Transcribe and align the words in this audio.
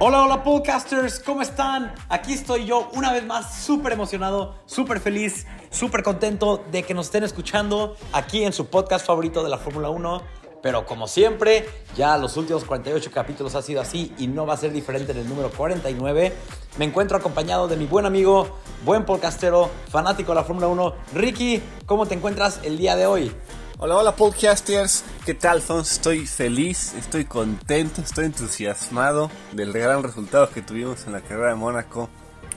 Hola, 0.00 0.22
hola 0.22 0.44
podcasters, 0.44 1.18
¿cómo 1.18 1.42
están? 1.42 1.92
Aquí 2.08 2.32
estoy 2.32 2.66
yo 2.66 2.88
una 2.94 3.12
vez 3.12 3.26
más 3.26 3.64
súper 3.64 3.94
emocionado, 3.94 4.54
súper 4.64 5.00
feliz, 5.00 5.44
súper 5.70 6.04
contento 6.04 6.62
de 6.70 6.84
que 6.84 6.94
nos 6.94 7.06
estén 7.06 7.24
escuchando 7.24 7.96
aquí 8.12 8.44
en 8.44 8.52
su 8.52 8.66
podcast 8.66 9.04
favorito 9.04 9.42
de 9.42 9.50
la 9.50 9.58
Fórmula 9.58 9.90
1. 9.90 10.22
Pero 10.62 10.86
como 10.86 11.08
siempre, 11.08 11.66
ya 11.96 12.16
los 12.16 12.36
últimos 12.36 12.64
48 12.64 13.10
capítulos 13.12 13.56
ha 13.56 13.62
sido 13.62 13.80
así 13.80 14.14
y 14.18 14.28
no 14.28 14.46
va 14.46 14.54
a 14.54 14.56
ser 14.56 14.72
diferente 14.72 15.10
en 15.10 15.18
el 15.18 15.28
número 15.28 15.50
49. 15.50 16.32
Me 16.78 16.84
encuentro 16.84 17.16
acompañado 17.16 17.66
de 17.66 17.76
mi 17.76 17.86
buen 17.86 18.06
amigo, 18.06 18.56
buen 18.84 19.04
podcastero, 19.04 19.68
fanático 19.88 20.30
de 20.30 20.36
la 20.36 20.44
Fórmula 20.44 20.68
1, 20.68 20.94
Ricky. 21.14 21.60
¿Cómo 21.86 22.06
te 22.06 22.14
encuentras 22.14 22.60
el 22.62 22.78
día 22.78 22.94
de 22.94 23.06
hoy? 23.06 23.32
Hola, 23.80 23.94
hola 23.94 24.16
podcasters, 24.16 25.04
¿qué 25.24 25.34
tal? 25.34 25.62
Fons? 25.62 25.92
Estoy 25.92 26.26
feliz, 26.26 26.94
estoy 26.94 27.26
contento, 27.26 28.00
estoy 28.00 28.24
entusiasmado 28.24 29.30
del 29.52 29.72
gran 29.72 30.02
resultado 30.02 30.50
que 30.50 30.62
tuvimos 30.62 31.06
en 31.06 31.12
la 31.12 31.20
carrera 31.20 31.50
de 31.50 31.54
Mónaco 31.54 32.08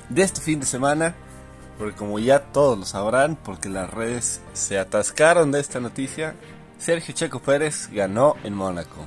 de 0.10 0.24
este 0.24 0.42
fin 0.42 0.60
de 0.60 0.66
semana, 0.66 1.14
porque 1.78 1.96
como 1.96 2.18
ya 2.18 2.40
todos 2.52 2.80
lo 2.80 2.86
sabrán, 2.86 3.36
porque 3.36 3.70
las 3.70 3.92
redes 3.92 4.42
se 4.54 4.80
atascaron 4.80 5.52
de 5.52 5.60
esta 5.60 5.80
noticia, 5.80 6.34
Sergio 6.80 7.14
Checo 7.14 7.40
Pérez 7.40 7.90
ganó 7.92 8.36
en 8.44 8.56
Mónaco. 8.56 9.06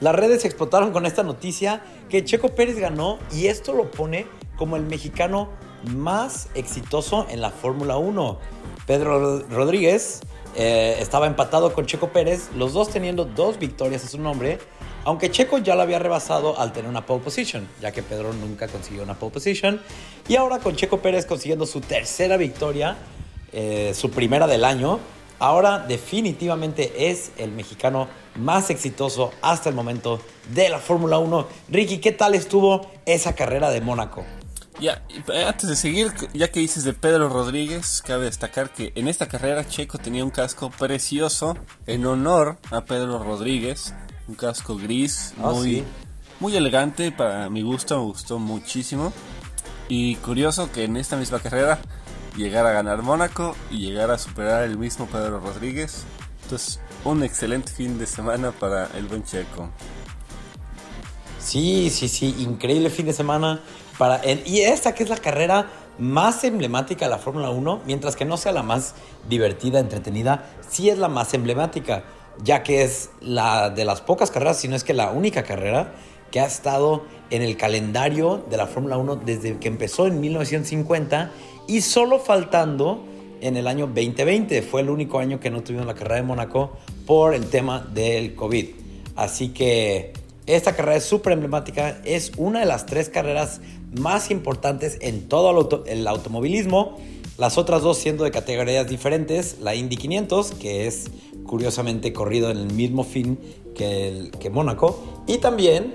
Las 0.00 0.16
redes 0.16 0.44
explotaron 0.44 0.90
con 0.90 1.06
esta 1.06 1.22
noticia 1.22 1.84
que 2.08 2.24
Checo 2.24 2.48
Pérez 2.48 2.80
ganó 2.80 3.20
y 3.32 3.46
esto 3.46 3.74
lo 3.74 3.92
pone 3.92 4.26
como 4.56 4.74
el 4.74 4.82
mexicano 4.86 5.50
más 5.94 6.48
exitoso 6.54 7.26
en 7.30 7.40
la 7.40 7.50
Fórmula 7.50 7.96
1. 7.96 8.38
Pedro 8.86 9.40
Rodríguez 9.48 10.20
eh, 10.54 10.96
estaba 11.00 11.26
empatado 11.26 11.72
con 11.72 11.86
Checo 11.86 12.08
Pérez, 12.08 12.48
los 12.56 12.72
dos 12.72 12.88
teniendo 12.90 13.24
dos 13.24 13.58
victorias 13.58 14.04
a 14.04 14.08
su 14.08 14.18
nombre, 14.18 14.58
aunque 15.04 15.30
Checo 15.30 15.58
ya 15.58 15.74
lo 15.74 15.82
había 15.82 15.98
rebasado 15.98 16.58
al 16.58 16.72
tener 16.72 16.90
una 16.90 17.04
pole 17.04 17.22
position, 17.22 17.68
ya 17.80 17.92
que 17.92 18.02
Pedro 18.02 18.32
nunca 18.32 18.66
consiguió 18.66 19.02
una 19.02 19.14
pole 19.14 19.32
position. 19.32 19.80
Y 20.28 20.36
ahora 20.36 20.58
con 20.58 20.74
Checo 20.74 20.98
Pérez 20.98 21.26
consiguiendo 21.26 21.66
su 21.66 21.80
tercera 21.80 22.36
victoria, 22.36 22.96
eh, 23.52 23.92
su 23.94 24.10
primera 24.10 24.46
del 24.46 24.64
año, 24.64 24.98
ahora 25.38 25.78
definitivamente 25.78 27.10
es 27.10 27.32
el 27.38 27.52
mexicano 27.52 28.08
más 28.34 28.70
exitoso 28.70 29.32
hasta 29.42 29.68
el 29.68 29.74
momento 29.74 30.20
de 30.54 30.68
la 30.68 30.78
Fórmula 30.78 31.18
1. 31.18 31.46
Ricky, 31.68 31.98
¿qué 31.98 32.12
tal 32.12 32.34
estuvo 32.34 32.86
esa 33.04 33.34
carrera 33.34 33.70
de 33.70 33.80
Mónaco? 33.80 34.24
Ya, 34.78 35.02
antes 35.46 35.70
de 35.70 35.76
seguir, 35.76 36.12
ya 36.34 36.48
que 36.48 36.60
dices 36.60 36.84
de 36.84 36.92
Pedro 36.92 37.30
Rodríguez, 37.30 38.02
cabe 38.06 38.26
destacar 38.26 38.70
que 38.70 38.92
en 38.94 39.08
esta 39.08 39.26
carrera 39.26 39.66
Checo 39.66 39.96
tenía 39.96 40.22
un 40.22 40.30
casco 40.30 40.70
precioso 40.70 41.56
en 41.86 42.04
honor 42.04 42.58
a 42.70 42.84
Pedro 42.84 43.22
Rodríguez, 43.22 43.94
un 44.28 44.34
casco 44.34 44.76
gris, 44.76 45.32
ah, 45.42 45.52
muy, 45.52 45.82
muy 46.40 46.54
elegante 46.56 47.10
para 47.10 47.48
mi 47.48 47.62
gusto, 47.62 47.98
me 47.98 48.04
gustó 48.04 48.38
muchísimo. 48.38 49.14
Y 49.88 50.16
curioso 50.16 50.70
que 50.70 50.84
en 50.84 50.98
esta 50.98 51.16
misma 51.16 51.38
carrera 51.38 51.78
llegara 52.36 52.70
a 52.70 52.72
ganar 52.72 53.02
Mónaco 53.02 53.56
y 53.70 53.78
llegara 53.78 54.14
a 54.14 54.18
superar 54.18 54.64
el 54.64 54.76
mismo 54.76 55.06
Pedro 55.06 55.40
Rodríguez. 55.40 56.04
Entonces, 56.42 56.80
un 57.04 57.22
excelente 57.22 57.72
fin 57.72 57.98
de 57.98 58.06
semana 58.06 58.52
para 58.52 58.90
el 58.94 59.06
buen 59.06 59.24
Checo. 59.24 59.70
Sí, 61.38 61.90
sí, 61.90 62.08
sí, 62.08 62.34
increíble 62.40 62.90
fin 62.90 63.06
de 63.06 63.12
semana. 63.12 63.60
Para, 63.98 64.20
y 64.24 64.60
esta 64.60 64.94
que 64.94 65.02
es 65.02 65.08
la 65.08 65.16
carrera 65.16 65.66
más 65.98 66.44
emblemática 66.44 67.06
de 67.06 67.10
la 67.10 67.18
Fórmula 67.18 67.50
1, 67.50 67.82
mientras 67.86 68.16
que 68.16 68.24
no 68.24 68.36
sea 68.36 68.52
la 68.52 68.62
más 68.62 68.94
divertida, 69.28 69.78
entretenida, 69.78 70.50
sí 70.68 70.90
es 70.90 70.98
la 70.98 71.08
más 71.08 71.32
emblemática, 71.34 72.04
ya 72.42 72.62
que 72.62 72.82
es 72.82 73.10
la 73.20 73.70
de 73.70 73.84
las 73.84 74.02
pocas 74.02 74.30
carreras, 74.30 74.58
si 74.58 74.68
no 74.68 74.76
es 74.76 74.84
que 74.84 74.92
la 74.92 75.10
única 75.10 75.42
carrera 75.42 75.94
que 76.30 76.40
ha 76.40 76.46
estado 76.46 77.04
en 77.30 77.42
el 77.42 77.56
calendario 77.56 78.44
de 78.50 78.56
la 78.56 78.66
Fórmula 78.66 78.98
1 78.98 79.16
desde 79.16 79.58
que 79.58 79.68
empezó 79.68 80.06
en 80.06 80.20
1950 80.20 81.30
y 81.66 81.80
solo 81.80 82.18
faltando 82.18 83.04
en 83.40 83.56
el 83.56 83.66
año 83.66 83.86
2020. 83.86 84.62
Fue 84.62 84.80
el 84.80 84.90
único 84.90 85.18
año 85.18 85.40
que 85.40 85.50
no 85.50 85.62
tuvimos 85.62 85.86
la 85.86 85.94
carrera 85.94 86.16
de 86.16 86.22
Mónaco 86.22 86.76
por 87.06 87.34
el 87.34 87.48
tema 87.48 87.80
del 87.80 88.34
COVID. 88.34 88.66
Así 89.14 89.48
que 89.48 90.12
esta 90.46 90.76
carrera 90.76 90.96
es 90.96 91.04
súper 91.04 91.32
emblemática, 91.32 91.98
es 92.04 92.32
una 92.36 92.60
de 92.60 92.66
las 92.66 92.86
tres 92.86 93.08
carreras 93.08 93.60
más 94.00 94.30
importantes 94.30 94.98
en 95.00 95.28
todo 95.28 95.84
el, 95.86 96.06
automovilismo. 96.06 96.96
Las 97.38 97.58
otras 97.58 97.82
dos 97.82 97.98
siendo 97.98 98.24
de 98.24 98.30
categorías 98.30 98.88
diferentes, 98.88 99.58
la 99.60 99.74
Indy 99.74 99.96
500, 99.96 100.52
que 100.52 100.86
es 100.86 101.10
curiosamente 101.44 102.12
corrido 102.12 102.50
en 102.50 102.58
el 102.58 102.72
mismo 102.72 103.04
fin 103.04 103.38
que, 103.74 104.30
que 104.40 104.50
Mónaco, 104.50 105.02
y 105.26 105.38
también 105.38 105.94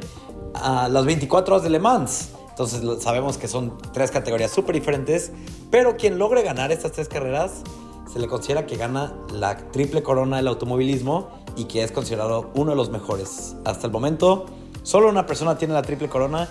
a 0.54 0.88
las 0.90 1.06
24 1.06 1.56
horas 1.56 1.64
de 1.64 1.70
Le 1.70 1.80
Mans. 1.80 2.30
Entonces 2.50 2.82
sabemos 3.02 3.38
que 3.38 3.48
son 3.48 3.78
tres 3.94 4.12
categorías 4.12 4.52
súper 4.52 4.76
diferentes, 4.76 5.32
pero 5.72 5.98
quien 5.98 6.20
logre 6.20 6.44
ganar 6.44 6.72
estas 6.72 6.92
tres 6.92 7.08
carreras 7.08 7.64
se 8.12 8.20
le 8.20 8.28
considera 8.28 8.66
que 8.66 8.76
gana 8.76 9.14
la 9.32 9.58
triple 9.72 10.04
corona 10.04 10.38
del 10.38 10.48
automovilismo 10.48 11.30
y 11.56 11.66
que 11.66 11.84
es 11.84 11.92
considerado 11.92 12.52
uno 12.56 12.72
de 12.72 12.78
los 12.78 12.90
mejores. 12.90 13.56
Hasta 13.66 13.88
el 13.88 13.94
momento, 13.94 14.46
solo 14.84 15.10
una 15.10 15.26
persona 15.26 15.58
tiene 15.58 15.74
la 15.74 15.82
triple 15.82 16.10
corona 16.10 16.50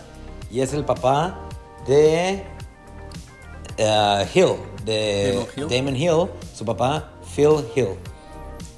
y 0.51 0.61
es 0.61 0.73
el 0.73 0.85
papá 0.85 1.39
de 1.87 2.45
uh, 3.79 4.27
Hill, 4.35 4.57
de 4.85 5.47
Damon 5.71 5.97
Hill. 5.97 6.29
su 6.55 6.65
papá 6.65 7.13
Phil 7.35 7.65
Hill. 7.75 7.97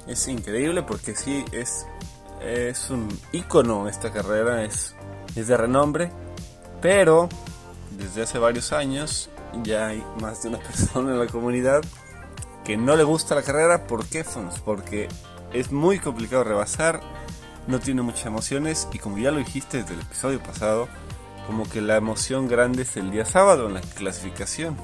Es 0.07 0.27
increíble 0.27 0.83
porque 0.83 1.15
sí, 1.15 1.43
es, 1.51 1.85
es 2.41 2.89
un 2.89 3.07
ícono 3.31 3.87
esta 3.87 4.11
carrera, 4.11 4.63
es, 4.63 4.95
es 5.35 5.47
de 5.47 5.57
renombre, 5.57 6.11
pero 6.81 7.29
desde 7.91 8.23
hace 8.23 8.37
varios 8.37 8.73
años 8.73 9.29
ya 9.63 9.87
hay 9.87 10.03
más 10.19 10.43
de 10.43 10.49
una 10.49 10.59
persona 10.59 11.11
en 11.11 11.19
la 11.19 11.27
comunidad 11.27 11.81
que 12.63 12.77
no 12.77 12.95
le 12.95 13.03
gusta 13.03 13.35
la 13.35 13.43
carrera. 13.43 13.87
¿Por 13.87 14.05
qué? 14.05 14.25
Porque 14.65 15.07
es 15.53 15.71
muy 15.71 15.99
complicado 15.99 16.43
rebasar, 16.43 17.01
no 17.67 17.79
tiene 17.79 18.01
muchas 18.01 18.25
emociones 18.25 18.87
y 18.91 18.99
como 18.99 19.17
ya 19.17 19.31
lo 19.31 19.37
dijiste 19.37 19.77
desde 19.77 19.93
el 19.93 20.01
episodio 20.01 20.41
pasado, 20.41 20.87
como 21.47 21.67
que 21.69 21.81
la 21.81 21.97
emoción 21.97 22.47
grande 22.47 22.83
es 22.83 22.95
el 22.97 23.11
día 23.11 23.25
sábado 23.25 23.67
en 23.67 23.75
la 23.75 23.81
clasificación. 23.81 24.77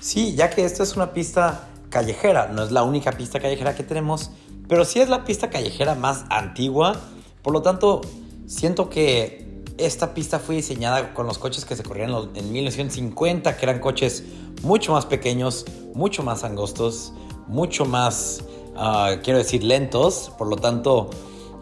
Sí, 0.00 0.34
ya 0.34 0.50
que 0.50 0.64
esta 0.64 0.82
es 0.82 0.96
una 0.96 1.12
pista 1.12 1.68
callejera, 1.88 2.48
no 2.48 2.62
es 2.62 2.72
la 2.72 2.82
única 2.82 3.12
pista 3.12 3.38
callejera 3.38 3.74
que 3.74 3.82
tenemos, 3.82 4.30
pero 4.68 4.84
sí 4.84 5.00
es 5.00 5.08
la 5.08 5.24
pista 5.24 5.50
callejera 5.50 5.94
más 5.94 6.24
antigua, 6.30 7.00
por 7.42 7.52
lo 7.52 7.62
tanto 7.62 8.00
siento 8.46 8.88
que 8.88 9.42
esta 9.78 10.14
pista 10.14 10.38
fue 10.38 10.56
diseñada 10.56 11.14
con 11.14 11.26
los 11.26 11.38
coches 11.38 11.64
que 11.64 11.76
se 11.76 11.82
corrían 11.82 12.10
en 12.34 12.52
1950, 12.52 13.56
que 13.56 13.64
eran 13.64 13.80
coches 13.80 14.24
mucho 14.62 14.92
más 14.92 15.06
pequeños, 15.06 15.64
mucho 15.94 16.22
más 16.22 16.44
angostos, 16.44 17.12
mucho 17.48 17.84
más, 17.84 18.44
ah, 18.76 19.16
quiero 19.22 19.38
decir, 19.38 19.64
lentos. 19.64 20.32
Por 20.38 20.48
lo 20.48 20.56
tanto, 20.56 21.10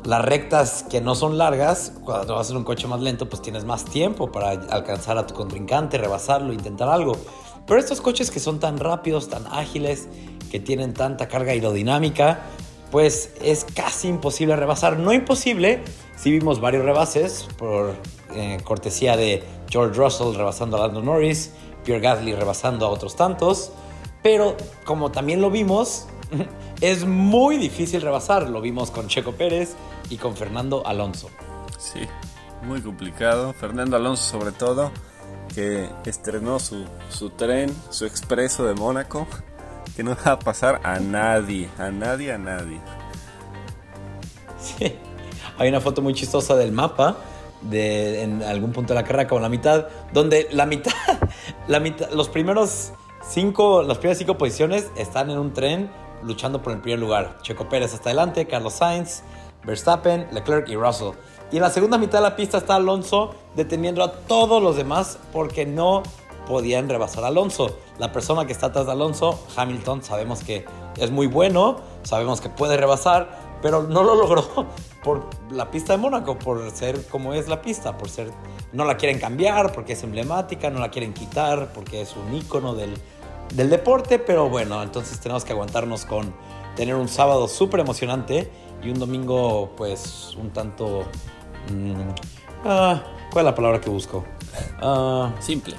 las 0.05 0.25
rectas 0.25 0.85
que 0.89 1.01
no 1.01 1.15
son 1.15 1.39
largas, 1.39 1.93
cuando 2.05 2.35
vas 2.35 2.51
en 2.51 2.57
un 2.57 2.65
coche 2.65 2.87
más 2.87 3.01
lento, 3.01 3.29
pues 3.29 3.43
tienes 3.43 3.65
más 3.65 3.85
tiempo 3.85 4.33
para 4.33 4.51
alcanzar 4.51 5.19
a 5.19 5.27
tu 5.27 5.35
contrincante, 5.35 5.99
rebasarlo, 5.99 6.53
intentar 6.53 6.89
algo. 6.89 7.17
Pero 7.67 7.79
estos 7.79 8.01
coches 8.01 8.31
que 8.31 8.41
son 8.41 8.59
tan 8.59 8.79
rápidos, 8.79 9.29
tan 9.29 9.47
ágiles, 9.47 10.09
que 10.51 10.59
tienen 10.59 10.95
tanta 10.95 11.29
carga 11.29 11.53
aerodinámica, 11.53 12.41
pues 12.91 13.33
es 13.41 13.65
casi 13.65 14.09
imposible 14.09 14.57
rebasar. 14.57 14.99
No 14.99 15.13
imposible, 15.13 15.83
si 16.17 16.31
vimos 16.31 16.61
varios 16.61 16.85
rebases 16.85 17.47
por 17.57 17.95
eh, 18.35 18.59
cortesía 18.65 19.17
de 19.17 19.43
George 19.69 19.99
Russell 19.99 20.35
rebasando 20.35 20.77
a 20.77 20.87
Lando 20.87 21.03
Norris, 21.03 21.53
Pierre 21.85 22.01
Gasly 22.01 22.35
rebasando 22.35 22.87
a 22.87 22.89
otros 22.89 23.17
tantos, 23.17 23.73
pero 24.23 24.57
como 24.85 25.13
también 25.13 25.41
lo 25.41 25.51
vimos, 25.51 26.07
es 26.81 27.05
muy 27.05 27.57
difícil 27.57 28.01
rebasar. 28.03 28.49
Lo 28.49 28.61
vimos 28.61 28.91
con 28.91 29.09
Checo 29.09 29.33
Pérez 29.33 29.77
y 30.09 30.17
con 30.17 30.37
Fernando 30.37 30.87
Alonso. 30.87 31.29
Sí, 31.79 32.01
muy 32.63 32.81
complicado. 32.81 33.53
Fernando 33.53 33.97
Alonso 33.97 34.23
sobre 34.23 34.53
todo, 34.53 34.91
que 35.55 35.89
estrenó 36.05 36.59
su, 36.59 36.85
su 37.09 37.31
tren, 37.31 37.75
su 37.91 38.07
expreso 38.07 38.65
de 38.65 38.75
Mónaco, 38.75 39.27
que 39.97 40.03
no 40.03 40.17
va 40.27 40.33
a 40.33 40.39
pasar 40.39 40.81
a 40.85 40.99
nadie, 41.01 41.69
a 41.79 41.91
nadie, 41.91 42.33
a 42.33 42.39
nadie. 42.39 42.81
Sí, 44.61 44.95
hay 45.59 45.69
una 45.69 45.81
foto 45.81 46.03
muy 46.03 46.15
chistosa 46.15 46.55
del 46.55 46.73
mapa 46.73 47.17
de, 47.63 48.23
en 48.23 48.43
algún 48.43 48.73
punto 48.73 48.95
de 48.95 49.01
la 49.01 49.07
carrera, 49.07 49.29
como 49.29 49.41
la 49.41 49.49
mitad, 49.49 49.89
donde 50.13 50.49
la 50.53 50.67
mitad, 50.67 50.93
la 51.69 51.81
mitad, 51.81 52.11
los 52.11 52.29
primeros 52.29 52.93
cinco, 53.27 53.83
las 53.83 53.99
primeras 53.99 54.19
cinco 54.19 54.39
posiciones 54.39 54.91
están 54.97 55.31
en 55.31 55.39
un 55.39 55.53
tren 55.53 55.91
luchando 56.23 56.63
por 56.63 56.73
el 56.73 56.81
primer 56.81 56.99
lugar. 56.99 57.39
Checo 57.43 57.69
Pérez 57.69 57.95
hasta 57.95 58.11
adelante, 58.11 58.47
Carlos 58.47 58.75
Sainz, 58.75 59.23
Verstappen, 59.65 60.29
Leclerc 60.33 60.69
y 60.69 60.77
Russell. 60.77 61.13
Y 61.53 61.57
en 61.57 61.63
la 61.63 61.71
segunda 61.71 61.99
mitad 61.99 62.19
de 62.19 62.23
la 62.23 62.37
pista 62.37 62.59
está 62.59 62.77
Alonso 62.77 63.35
deteniendo 63.57 64.03
a 64.03 64.13
todos 64.13 64.63
los 64.63 64.77
demás 64.77 65.19
porque 65.33 65.67
no 65.67 66.03
podían 66.47 66.89
rebasar 66.89 67.25
a 67.25 67.29
Alonso. 67.29 67.77
La 67.99 68.13
persona 68.13 68.47
que 68.47 68.53
está 68.53 68.67
atrás 68.67 68.87
de 68.87 68.93
Alonso, 68.93 69.39
Hamilton, 69.57 70.03
sabemos 70.03 70.43
que 70.43 70.65
es 70.97 71.11
muy 71.11 71.27
bueno, 71.27 71.77
sabemos 72.03 72.41
que 72.41 72.49
puede 72.49 72.77
rebasar, 72.77 73.39
pero 73.63 73.83
no 73.83 74.03
lo 74.03 74.15
logró 74.21 74.67
por 75.03 75.25
la 75.51 75.71
pista 75.71 75.95
de 75.95 75.99
Mónaco, 75.99 76.39
por 76.39 76.71
ser 76.71 77.07
como 77.09 77.35
es 77.35 77.49
la 77.49 77.63
pista, 77.63 77.97
por 77.97 78.09
ser 78.09 78.31
no 78.73 78.85
la 78.85 78.97
quieren 78.97 79.19
cambiar 79.19 79.73
porque 79.73 79.95
es 79.95 80.03
emblemática, 80.03 80.71
no 80.71 80.79
la 80.79 80.91
quieren 80.91 81.13
quitar 81.13 81.73
porque 81.73 82.01
es 82.03 82.15
un 82.17 82.35
icono 82.35 82.75
del, 82.75 82.95
del 83.53 83.71
deporte, 83.71 84.19
pero 84.19 84.49
bueno, 84.49 84.83
entonces 84.83 85.19
tenemos 85.21 85.45
que 85.45 85.53
aguantarnos 85.53 86.05
con 86.05 86.35
tener 86.77 86.95
un 86.95 87.09
sábado 87.09 87.49
súper 87.49 87.81
emocionante 87.81 88.51
y 88.83 88.91
un 88.91 88.99
domingo 88.99 89.73
pues 89.77 90.35
un 90.41 90.51
tanto... 90.51 91.05
mm, 91.73 92.11
ah, 92.65 93.03
¿Cuál 93.33 93.45
es 93.45 93.51
la 93.51 93.55
palabra 93.55 93.81
que 93.81 93.91
busco? 93.91 94.25
Ah, 94.81 95.33
Simple. 95.41 95.75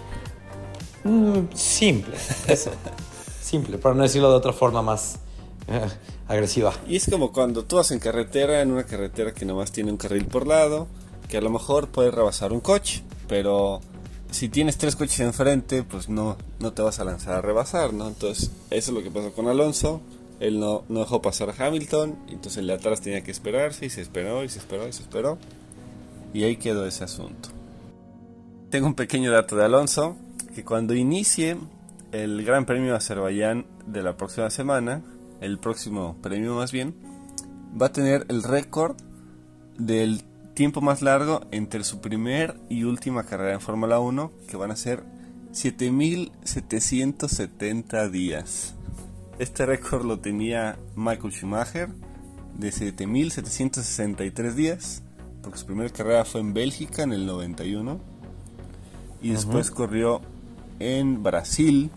mm, 1.03 1.53
simple, 1.53 2.15
eso. 2.47 2.71
simple, 3.41 3.77
para 3.77 3.95
no 3.95 4.03
decirlo 4.03 4.29
de 4.29 4.35
otra 4.38 4.53
forma 4.53 4.81
más 4.81 5.19
eh, 5.68 5.88
agresiva. 6.27 6.73
Y 6.88 6.95
es 6.97 7.09
como 7.09 7.31
cuando 7.31 7.63
tú 7.65 7.77
vas 7.77 7.91
en 7.91 8.00
carretera, 8.00 8.62
en 8.62 8.71
una 8.71 8.83
carretera 8.85 9.33
que 9.33 9.45
nomás 9.45 9.71
tiene 9.71 9.91
un 9.91 9.97
carril 9.97 10.25
por 10.25 10.47
lado, 10.47 10.88
que 11.27 11.38
a 11.38 11.41
lo 11.41 11.50
mejor 11.50 11.88
puedes 11.89 12.13
rebasar 12.13 12.51
un 12.53 12.59
coche, 12.62 13.03
pero 13.27 13.81
si 14.31 14.50
tienes 14.50 14.78
tres 14.78 14.95
coches 14.95 15.19
enfrente, 15.19 15.83
pues 15.83 16.10
no, 16.10 16.38
no 16.60 16.74
te 16.74 16.81
vas 16.81 17.00
a 17.00 17.04
lanzar 17.04 17.36
a 17.36 17.42
rebasar, 17.42 17.94
¿no? 17.94 18.07
Entonces, 18.07 18.51
eso 18.69 18.92
es 18.92 18.95
lo 18.98 19.04
que 19.04 19.12
pasó 19.12 19.33
con 19.33 19.48
Alonso. 19.48 20.01
Él 20.39 20.60
no, 20.60 20.83
no 20.89 21.01
dejó 21.01 21.22
pasar 21.22 21.50
a 21.50 21.68
Hamilton, 21.68 22.18
entonces 22.30 22.57
el 22.57 22.68
de 22.68 22.74
atrás 22.74 23.01
tenía 23.01 23.24
que 23.24 23.30
esperarse 23.30 23.86
y 23.86 23.89
se 23.92 24.01
esperó 24.01 24.44
y 24.44 24.50
se 24.50 24.57
esperó 24.57 24.88
y 24.88 24.94
se 24.94 25.04
esperó. 25.04 25.38
Y 26.33 26.44
ahí 26.44 26.56
quedó 26.56 26.88
ese 26.88 27.04
asunto. 27.04 27.50
Tengo 28.72 28.88
un 28.88 28.95
pequeño 28.95 29.31
dato 29.31 29.56
de 29.56 29.66
Alonso, 29.66 30.16
que 30.56 30.63
cuando 30.63 30.95
inicie 30.95 31.57
el 32.12 32.44
Gran 32.44 32.66
Premio 32.66 32.92
de 32.92 32.98
Azerbaiyán 32.98 33.66
de 33.86 34.01
la 34.01 34.18
próxima 34.18 34.50
semana, 34.50 35.04
el 35.42 35.60
próximo 35.60 36.18
premio 36.22 36.56
más 36.56 36.72
bien, 36.72 36.95
va 37.80 37.88
a 37.88 37.92
tener 37.92 38.25
el 38.30 38.44
récord 38.44 38.95
del 39.78 40.24
tiempo 40.53 40.81
más 40.81 41.01
largo 41.01 41.42
entre 41.51 41.83
su 41.83 42.00
primer 42.01 42.56
y 42.69 42.83
última 42.83 43.24
carrera 43.24 43.53
en 43.53 43.62
Fórmula 43.62 44.00
1, 44.00 44.31
que 44.48 44.57
van 44.57 44.69
a 44.71 44.75
ser 44.75 45.03
7.770 45.53 48.09
días. 48.09 48.75
Este 49.39 49.65
récord 49.65 50.06
lo 50.06 50.19
tenía 50.19 50.77
Michael 50.95 51.33
Schumacher 51.33 51.89
de 52.57 52.69
7.763 52.69 54.53
días, 54.53 55.03
porque 55.42 55.57
su 55.57 55.65
primera 55.65 55.89
carrera 55.89 56.25
fue 56.25 56.42
en 56.42 56.54
Bélgica 56.54 57.01
en 57.04 57.13
el 57.13 57.25
91, 57.25 58.00
y 59.21 59.31
después 59.31 59.71
corrió 59.71 60.19
en 60.80 61.24
Brasil 61.24 61.89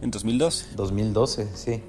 en 0.00 0.10
2012, 0.10 0.74
2012, 0.74 1.48
sí. 1.54 1.82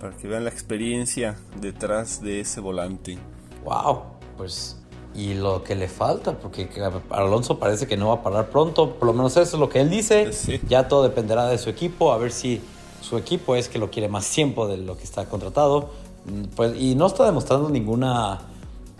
para 0.00 0.16
que 0.16 0.26
vean 0.26 0.44
la 0.44 0.50
experiencia 0.50 1.36
detrás 1.60 2.20
de 2.20 2.40
ese 2.40 2.58
volante. 2.60 3.18
Wow, 3.64 4.02
pues 4.36 4.83
y 5.14 5.34
lo 5.34 5.62
que 5.62 5.74
le 5.74 5.88
falta, 5.88 6.32
porque 6.32 6.68
Alonso 7.10 7.58
parece 7.58 7.86
que 7.86 7.96
no 7.96 8.08
va 8.08 8.14
a 8.14 8.22
parar 8.22 8.50
pronto, 8.50 8.94
por 8.94 9.06
lo 9.06 9.12
menos 9.12 9.36
eso 9.36 9.56
es 9.56 9.60
lo 9.60 9.68
que 9.68 9.80
él 9.80 9.90
dice. 9.90 10.32
Sí. 10.32 10.60
Ya 10.68 10.88
todo 10.88 11.04
dependerá 11.04 11.46
de 11.46 11.58
su 11.58 11.70
equipo, 11.70 12.12
a 12.12 12.18
ver 12.18 12.32
si 12.32 12.60
su 13.00 13.16
equipo 13.16 13.54
es 13.54 13.68
que 13.68 13.78
lo 13.78 13.90
quiere 13.90 14.08
más 14.08 14.28
tiempo 14.28 14.66
de 14.66 14.76
lo 14.78 14.96
que 14.96 15.04
está 15.04 15.26
contratado. 15.26 15.90
Mm, 16.24 16.44
Pues, 16.56 16.80
y 16.80 16.94
no 16.94 17.06
está 17.06 17.24
demostrando 17.24 17.68
ninguna 17.68 18.40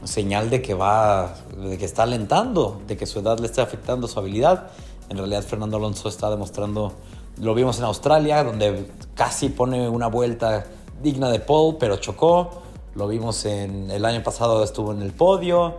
señal 0.04 0.50
de 0.50 0.62
que 0.62 0.74
va, 0.74 1.34
de 1.56 1.78
que 1.78 1.84
está 1.84 2.02
alentando, 2.04 2.80
de 2.86 2.96
que 2.96 3.06
su 3.06 3.20
edad 3.20 3.38
le 3.38 3.46
esté 3.46 3.60
afectando 3.60 4.06
su 4.06 4.18
habilidad. 4.18 4.70
En 5.08 5.16
realidad 5.16 5.42
Fernando 5.42 5.78
Alonso 5.78 6.08
está 6.08 6.30
demostrando, 6.30 6.92
lo 7.40 7.54
vimos 7.54 7.78
en 7.78 7.84
Australia, 7.84 8.44
donde 8.44 8.86
casi 9.14 9.48
pone 9.48 9.88
una 9.88 10.06
vuelta 10.06 10.64
digna 11.02 11.30
de 11.30 11.40
pole, 11.40 11.76
pero 11.80 11.96
chocó. 11.96 12.62
Lo 12.94 13.08
vimos 13.08 13.44
en 13.46 13.90
el 13.90 14.04
año 14.04 14.22
pasado, 14.22 14.62
estuvo 14.62 14.92
en 14.92 15.02
el 15.02 15.12
podio. 15.12 15.74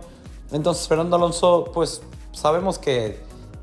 Entonces 0.52 0.86
Fernando 0.86 1.16
Alonso, 1.16 1.70
pues 1.72 2.02
sabemos 2.32 2.78
que 2.78 3.18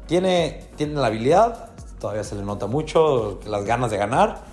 tiene, 0.07 0.67
tiene 0.75 0.95
la 0.95 1.07
habilidad, 1.07 1.69
todavía 1.99 2.23
se 2.23 2.35
le 2.35 2.43
nota 2.43 2.67
mucho 2.67 3.39
las 3.45 3.63
ganas 3.65 3.91
de 3.91 3.97
ganar, 3.97 4.43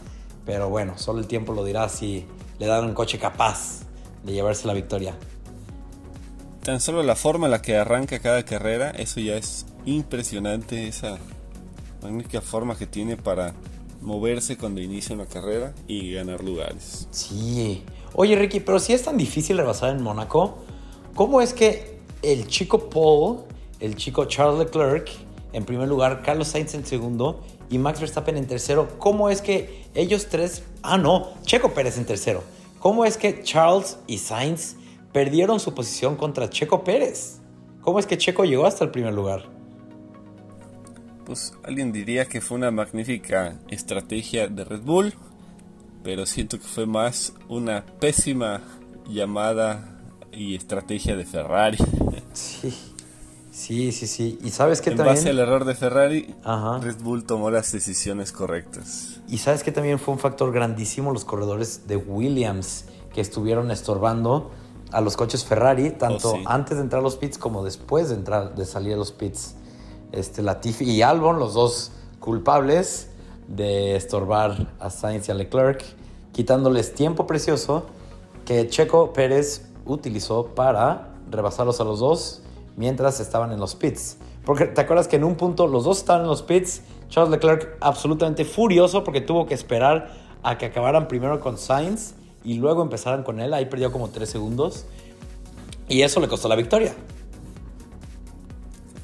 pero 0.47 0.69
bueno, 0.69 0.97
solo 0.97 1.19
el 1.19 1.27
tiempo 1.27 1.53
lo 1.53 1.65
dirá 1.65 1.89
si 1.89 2.27
le 2.59 2.67
dan 2.67 2.85
un 2.85 2.95
coche 2.95 3.19
capaz 3.19 3.81
de 4.23 4.33
llevarse 4.33 4.67
la 4.67 4.75
victoria. 4.75 5.17
Tan 6.63 6.81
solo 6.81 7.03
la 7.03 7.17
forma 7.17 7.47
en 7.47 7.53
la 7.53 7.63
que 7.63 7.77
arranca 7.77 8.21
cada 8.21 8.45
carrera, 8.45 8.91
eso 8.91 9.19
ya 9.19 9.37
es 9.37 9.67
impresionante, 9.87 10.87
esa 10.87 11.19
magnífica 12.03 12.41
forma 12.41 12.77
que 12.77 12.87
tiene 12.87 13.17
para 13.17 13.55
moverse 14.01 14.57
cuando 14.57 14.81
inicia 14.81 15.15
una 15.15 15.27
carrera 15.27 15.75
y 15.87 16.13
ganar 16.13 16.43
lugares. 16.43 17.09
Sí. 17.11 17.83
Oye 18.15 18.37
Ricky, 18.37 18.61
pero 18.61 18.79
si 18.79 18.93
es 18.93 19.03
tan 19.03 19.17
difícil 19.17 19.59
rebasar 19.59 19.91
en 19.91 20.03
Mónaco, 20.03 20.59
¿cómo 21.15 21.41
es 21.41 21.53
que 21.53 21.90
el 22.23 22.47
chico 22.47 22.91
Paul, 22.91 23.45
el 23.81 23.97
chico 23.97 24.25
Charles 24.27 24.59
Leclerc 24.59 25.11
en 25.53 25.65
primer 25.65 25.89
lugar, 25.89 26.23
Carlos 26.23 26.49
Sainz 26.49 26.75
en 26.75 26.87
segundo 26.87 27.41
y 27.71 27.79
Max 27.79 28.01
Verstappen 28.01 28.37
en 28.37 28.47
tercero, 28.47 28.89
¿cómo 28.99 29.31
es 29.31 29.43
que 29.43 29.85
ellos 29.95 30.29
tres, 30.29 30.63
ah 30.83 30.99
no, 30.99 31.29
Checo 31.43 31.73
Pérez 31.73 31.99
en 31.99 32.05
tercero, 32.05 32.43
¿cómo 32.79 33.05
es 33.05 33.17
que 33.17 33.43
Charles 33.43 33.99
y 34.07 34.19
Sainz 34.19 34.77
perdieron 35.13 35.61
su 35.61 35.75
posición 35.75 36.17
contra 36.17 36.51
Checo 36.51 36.85
Pérez? 36.85 37.39
¿Cómo 37.81 37.99
es 37.99 38.07
que 38.07 38.19
Checo 38.19 38.45
llegó 38.45 38.67
hasta 38.67 38.85
el 38.85 38.91
primer 38.91 39.15
lugar? 39.15 39.49
Pues 41.25 41.55
alguien 41.63 41.93
diría 41.93 42.27
que 42.27 42.41
fue 42.41 42.59
una 42.59 42.71
magnífica 42.71 43.59
estrategia 43.69 44.49
de 44.49 44.65
Red 44.65 44.83
Bull, 44.83 45.15
pero 46.03 46.27
siento 46.27 46.59
que 46.59 46.67
fue 46.67 46.87
más 46.87 47.33
una 47.49 47.87
pésima 48.01 48.63
llamada 49.09 50.01
y 50.33 50.55
estrategia 50.55 51.17
de 51.17 51.25
Ferrari. 51.25 51.79
Sí, 52.33 52.73
sí, 53.51 53.93
sí, 53.93 54.07
sí. 54.07 54.39
Y 54.43 54.51
sabes 54.51 54.81
que 54.81 54.91
en 54.91 54.97
también... 54.97 55.17
base 55.17 55.31
al 55.31 55.39
error 55.39 55.65
de 55.65 55.75
Ferrari, 55.75 56.35
Ajá. 56.45 56.79
Red 56.79 56.97
Bull 57.03 57.25
tomó 57.25 57.51
las 57.51 57.71
decisiones 57.73 58.33
correctas. 58.33 59.21
Y 59.29 59.39
sabes 59.39 59.63
que 59.63 59.73
también 59.73 59.99
fue 59.99 60.15
un 60.15 60.21
factor 60.21 60.53
grandísimo 60.53 61.13
los 61.13 61.25
corredores 61.25 61.87
de 61.87 61.97
Williams 61.97 62.87
que 63.13 63.21
estuvieron 63.21 63.71
estorbando 63.71 64.51
a 64.93 65.01
los 65.01 65.17
coches 65.17 65.45
Ferrari, 65.45 65.91
tanto 65.91 66.33
Oh, 66.33 66.37
sí. 66.37 66.43
antes 66.47 66.77
de 66.77 66.83
entrar 66.83 67.01
a 67.01 67.03
los 67.03 67.17
pits 67.17 67.39
como 67.39 67.65
después 67.65 68.09
de 68.09 68.17
entrar, 68.17 68.55
de 68.55 68.65
salir 68.65 68.95
a 68.95 68.97
los 68.97 69.13
pits. 69.13 69.55
Este, 70.13 70.43
Latifi 70.43 70.85
y 70.85 71.03
Albon, 71.03 71.39
los 71.39 71.55
dos 71.55 71.93
culpables 72.19 73.09
de 73.47 73.95
estorbar 73.97 74.73
a 74.81 74.91
Sainz 74.91 75.29
y 75.29 75.31
a 75.31 75.35
Leclerc, 75.35 75.85
quitándoles 76.33 76.95
tiempo 76.95 77.27
precioso 77.27 77.87
que 78.45 78.69
Checo 78.69 79.13
Pérez 79.13 79.67
utilizó 79.85 80.47
para 80.47 81.10
rebasarlos 81.31 81.81
a 81.81 81.85
los 81.85 82.01
dos 82.01 82.43
mientras 82.77 83.21
estaban 83.21 83.53
en 83.53 83.61
los 83.61 83.75
pits. 83.75 84.19
Porque 84.45 84.67
te 84.67 84.81
acuerdas 84.81 85.09
que 85.09 85.17
en 85.17 85.25
un 85.25 85.37
punto 85.37 85.67
los 85.67 85.85
dos 85.85 85.99
estaban 85.99 86.23
en 86.23 86.29
los 86.29 86.43
pits, 86.43 86.83
Charles 87.09 87.31
Leclerc 87.31 87.77
absolutamente 87.81 88.45
furioso 88.45 89.05
porque 89.05 89.21
tuvo 89.21 89.47
que 89.47 89.55
esperar 89.55 90.11
a 90.43 90.59
que 90.59 90.67
acabaran 90.67 91.09
primero 91.09 91.41
con 91.41 91.59
Sainz 91.59 92.15
y 92.45 92.55
luego 92.55 92.83
empezaran 92.83 93.23
con 93.23 93.41
él, 93.41 93.53
ahí 93.53 93.67
perdió 93.67 93.93
como 93.93 94.09
3 94.09 94.29
segundos 94.29 94.87
y 95.89 96.03
eso 96.03 96.21
le 96.21 96.29
costó 96.29 96.49
la 96.49 96.57
victoria. 96.57 96.95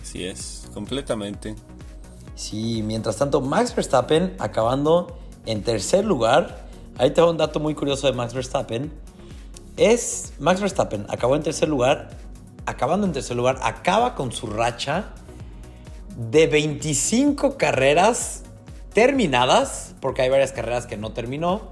Así 0.03 0.25
es, 0.25 0.69
completamente. 0.73 1.57
Sí, 2.37 2.83
mientras 2.83 3.17
tanto, 3.17 3.41
Max 3.41 3.75
Verstappen 3.75 4.37
acabando 4.39 5.19
en 5.47 5.63
tercer 5.63 6.05
lugar. 6.05 6.67
Ahí 6.99 7.11
te 7.11 7.21
va 7.21 7.31
un 7.31 7.37
dato 7.37 7.61
muy 7.61 7.75
curioso 7.75 8.07
de 8.07 8.13
Max 8.13 8.35
Verstappen. 8.35 8.93
Es 9.77 10.33
Max 10.39 10.61
Verstappen 10.61 11.05
acabó 11.09 11.37
en 11.37 11.43
tercer 11.43 11.69
lugar, 11.69 12.11
acabando 12.65 13.07
en 13.07 13.13
tercer 13.13 13.37
lugar, 13.37 13.59
acaba 13.63 14.15
con 14.15 14.33
su 14.33 14.47
racha 14.47 15.13
de 16.17 16.47
25 16.47 17.59
carreras 17.59 18.43
terminadas, 18.95 19.95
porque 20.01 20.23
hay 20.23 20.31
varias 20.31 20.53
carreras 20.53 20.87
que 20.87 20.97
no 20.97 21.13
terminó. 21.13 21.63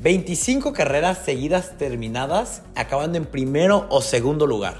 25 0.00 0.72
carreras 0.72 1.18
seguidas 1.24 1.76
terminadas, 1.76 2.62
acabando 2.74 3.18
en 3.18 3.26
primero 3.26 3.86
o 3.90 4.00
segundo 4.00 4.46
lugar. 4.46 4.76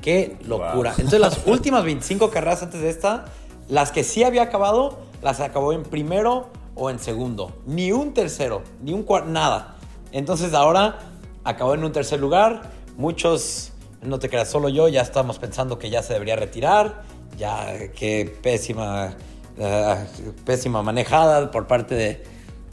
Qué 0.00 0.36
locura. 0.44 0.90
Wow. 0.90 1.04
Entonces 1.04 1.20
las 1.20 1.40
últimas 1.46 1.84
25 1.84 2.30
carreras 2.30 2.64
antes 2.64 2.80
de 2.80 2.90
esta, 2.90 3.26
las 3.68 3.92
que 3.92 4.02
sí 4.02 4.24
había 4.24 4.42
acabado, 4.42 4.98
las 5.22 5.38
acabó 5.38 5.72
en 5.72 5.84
primero 5.84 6.48
o 6.74 6.90
en 6.90 6.98
segundo. 6.98 7.52
Ni 7.66 7.92
un 7.92 8.12
tercero, 8.12 8.62
ni 8.82 8.92
un 8.92 9.04
cuarto, 9.04 9.30
nada. 9.30 9.76
Entonces 10.10 10.54
ahora 10.54 11.11
acabó 11.44 11.74
en 11.74 11.84
un 11.84 11.92
tercer 11.92 12.20
lugar. 12.20 12.70
Muchos, 12.96 13.72
no 14.02 14.18
te 14.18 14.28
creas, 14.28 14.50
solo 14.50 14.68
yo, 14.68 14.88
ya 14.88 15.02
estamos 15.02 15.38
pensando 15.38 15.78
que 15.78 15.90
ya 15.90 16.02
se 16.02 16.12
debería 16.14 16.36
retirar. 16.36 17.02
Ya, 17.38 17.88
qué 17.96 18.26
pésima, 18.42 19.14
eh, 19.56 20.06
pésima 20.44 20.82
manejada 20.82 21.50
por 21.50 21.66
parte 21.66 21.94
de, 21.94 22.24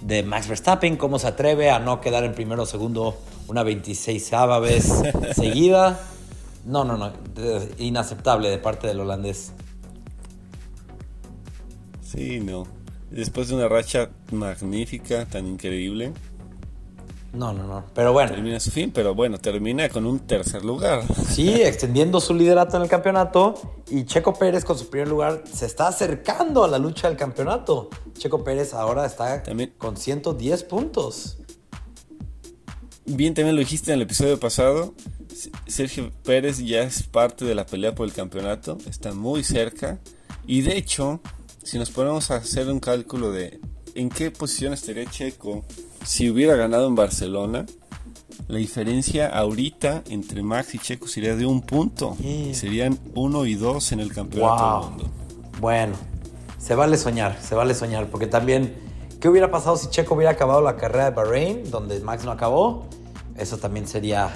de 0.02 0.24
Max 0.24 0.48
Verstappen. 0.48 0.98
¿Cómo 0.98 1.18
se 1.20 1.28
atreve 1.28 1.70
a 1.70 1.80
no 1.80 2.02
quedar 2.02 2.24
en 2.26 2.34
primero 2.34 2.64
o 2.64 2.66
segundo 2.66 3.18
una 3.48 3.64
26 3.64 4.32
vez 4.62 4.92
seguida? 5.36 6.00
No, 6.66 6.84
no, 6.84 6.98
no. 6.98 7.12
de- 7.34 7.74
Inaceptable 7.78 8.50
de 8.50 8.58
parte 8.58 8.88
del 8.88 9.00
holandés. 9.00 9.54
Sí, 12.02 12.40
no. 12.40 12.68
Después 13.12 13.48
de 13.48 13.56
una 13.56 13.68
racha 13.68 14.10
magnífica, 14.32 15.26
tan 15.26 15.48
increíble, 15.48 16.12
No, 17.32 17.54
no, 17.54 17.64
no. 17.68 17.86
Pero 17.94 18.12
bueno. 18.12 18.32
Termina 18.32 18.60
su 18.60 18.72
fin, 18.72 18.92
pero 18.92 19.14
bueno, 19.14 19.38
termina 19.38 19.88
con 19.90 20.06
un 20.06 20.20
tercer 20.20 20.66
lugar. 20.66 21.04
Sí, 21.30 21.50
extendiendo 21.62 22.20
su 22.20 22.34
liderato 22.34 22.78
en 22.78 22.84
el 22.84 22.90
campeonato. 22.90 23.54
Y 23.90 24.06
Checo 24.06 24.34
Pérez 24.34 24.66
con 24.66 24.78
su 24.78 24.90
primer 24.90 25.08
lugar 25.08 25.44
se 25.52 25.66
está 25.68 25.88
acercando 25.88 26.64
a 26.64 26.68
la 26.68 26.80
lucha 26.80 27.08
del 27.08 27.18
campeonato. 27.18 27.90
Checo 28.18 28.44
Pérez 28.44 28.74
ahora 28.74 29.06
está 29.06 29.44
También- 29.44 29.74
con 29.78 29.96
110 29.96 30.64
puntos. 30.64 31.38
Bien, 33.06 33.34
también 33.34 33.56
lo 33.56 33.60
dijiste 33.62 33.92
en 33.92 33.96
el 33.98 34.02
episodio 34.04 34.40
pasado. 34.40 34.94
Sergio 35.68 36.12
Pérez 36.24 36.58
ya 36.60 36.82
es 36.82 37.04
parte 37.04 37.46
de 37.46 37.56
la 37.56 37.66
pelea 37.66 37.96
por 37.96 38.08
el 38.08 38.14
campeonato. 38.14 38.78
Está 38.90 39.14
muy 39.14 39.44
cerca. 39.44 40.00
Y 40.46 40.62
de 40.62 40.78
hecho, 40.78 41.20
si 41.64 41.78
nos 41.78 41.92
ponemos 41.92 42.30
a 42.32 42.36
hacer 42.38 42.68
un 42.70 42.80
cálculo 42.80 43.32
de 43.32 43.60
en 43.96 44.10
qué 44.10 44.32
posición 44.32 44.74
estaría 44.74 45.06
Checo 45.10 45.64
si 46.04 46.30
hubiera 46.30 46.56
ganado 46.56 46.88
en 46.88 46.96
Barcelona, 46.96 47.66
la 48.48 48.58
diferencia 48.58 49.28
ahorita 49.28 50.04
entre 50.10 50.42
Max 50.42 50.74
y 50.76 50.80
Checo 50.80 51.08
sería 51.08 51.36
de 51.36 51.46
un 51.46 51.62
punto. 51.62 52.16
Sí. 52.22 52.54
Serían 52.56 52.98
uno 53.16 53.46
y 53.46 53.56
dos 53.56 53.92
en 53.92 54.00
el 54.00 54.14
campeonato 54.14 54.64
Wow. 54.64 54.82
del 54.82 54.90
mundo. 54.90 55.10
Bueno, 55.60 55.94
se 56.58 56.74
vale 56.76 56.98
soñar, 56.98 57.38
se 57.42 57.54
vale 57.56 57.76
soñar. 57.76 58.08
Porque 58.08 58.28
también, 58.28 58.76
¿qué 59.20 59.30
hubiera 59.30 59.52
pasado 59.52 59.78
si 59.78 59.88
Checo 59.90 60.16
hubiera 60.16 60.32
acabado 60.32 60.62
la 60.62 60.78
carrera 60.78 61.06
de 61.06 61.12
Bahrein, 61.12 61.70
donde 61.70 62.00
Max 62.00 62.24
no 62.26 62.32
acabó? 62.32 62.88
Eso 63.38 63.58
también 63.58 63.88
sería. 63.88 64.30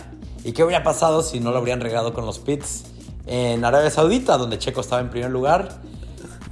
¿Y 0.43 0.51
qué 0.51 0.63
hubiera 0.63 0.83
pasado 0.83 1.23
si 1.23 1.39
no 1.39 1.51
lo 1.51 1.57
habrían 1.57 1.79
regado 1.81 2.13
con 2.13 2.25
los 2.25 2.39
pits 2.39 2.83
en 3.25 3.63
Arabia 3.65 3.89
Saudita, 3.89 4.37
donde 4.37 4.59
Checo 4.59 4.81
estaba 4.81 5.01
en 5.01 5.09
primer 5.09 5.31
lugar? 5.31 5.81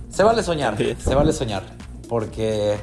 Se 0.10 0.24
vale 0.24 0.42
soñar, 0.44 0.78
se 1.04 1.14
vale 1.16 1.32
soñar. 1.34 1.64
Porque 2.10 2.78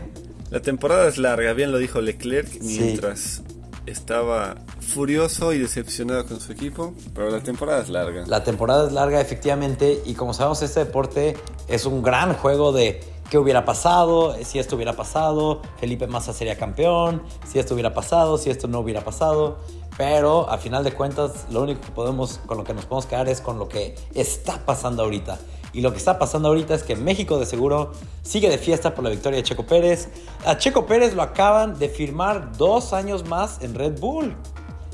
La 0.50 0.60
temporada 0.60 1.08
es 1.08 1.18
larga, 1.18 1.52
bien 1.52 1.72
lo 1.72 1.78
dijo 1.78 2.00
Leclerc 2.00 2.48
Sí. 2.48 2.78
mientras 2.80 3.42
estaba 3.86 4.56
furioso 4.80 5.52
y 5.52 5.58
decepcionado 5.58 6.26
con 6.26 6.40
su 6.40 6.52
equipo, 6.52 6.94
pero 7.14 7.30
la 7.30 7.40
temporada 7.40 7.82
es 7.82 7.88
larga. 7.88 8.24
La 8.26 8.44
temporada 8.44 8.86
es 8.86 8.92
larga, 8.92 9.20
efectivamente, 9.20 10.00
y 10.04 10.14
como 10.14 10.34
sabemos, 10.34 10.60
este 10.62 10.80
deporte 10.80 11.36
es 11.68 11.86
un 11.86 12.02
gran 12.02 12.34
juego 12.34 12.72
de 12.72 13.00
qué 13.30 13.38
hubiera 13.38 13.64
pasado, 13.64 14.34
si 14.42 14.58
esto 14.58 14.76
hubiera 14.76 14.94
pasado, 14.94 15.62
Felipe 15.78 16.06
Massa 16.06 16.32
sería 16.32 16.56
campeón, 16.56 17.22
si 17.46 17.58
esto 17.58 17.74
hubiera 17.74 17.94
pasado, 17.94 18.38
si 18.38 18.50
esto 18.50 18.68
no 18.68 18.80
hubiera 18.80 19.04
pasado. 19.04 19.58
Pero 19.96 20.48
a 20.48 20.58
final 20.58 20.84
de 20.84 20.92
cuentas, 20.92 21.46
lo 21.50 21.62
único 21.62 21.80
que 21.80 21.90
podemos, 21.90 22.38
con 22.46 22.56
lo 22.56 22.64
que 22.64 22.72
nos 22.72 22.86
podemos 22.86 23.06
quedar 23.06 23.28
es 23.28 23.40
con 23.40 23.58
lo 23.58 23.68
que 23.68 23.96
está 24.14 24.64
pasando 24.64 25.02
ahorita. 25.02 25.38
Y 25.72 25.80
lo 25.80 25.92
que 25.92 25.98
está 25.98 26.18
pasando 26.18 26.48
ahorita 26.48 26.74
es 26.74 26.82
que 26.82 26.96
México 26.96 27.38
de 27.38 27.46
seguro 27.46 27.92
sigue 28.22 28.48
de 28.48 28.58
fiesta 28.58 28.94
por 28.94 29.04
la 29.04 29.10
victoria 29.10 29.38
de 29.38 29.42
Checo 29.42 29.66
Pérez. 29.66 30.08
A 30.46 30.56
Checo 30.56 30.86
Pérez 30.86 31.14
lo 31.14 31.22
acaban 31.22 31.78
de 31.78 31.88
firmar 31.88 32.56
dos 32.56 32.92
años 32.92 33.26
más 33.28 33.60
en 33.60 33.74
Red 33.74 33.98
Bull. 33.98 34.36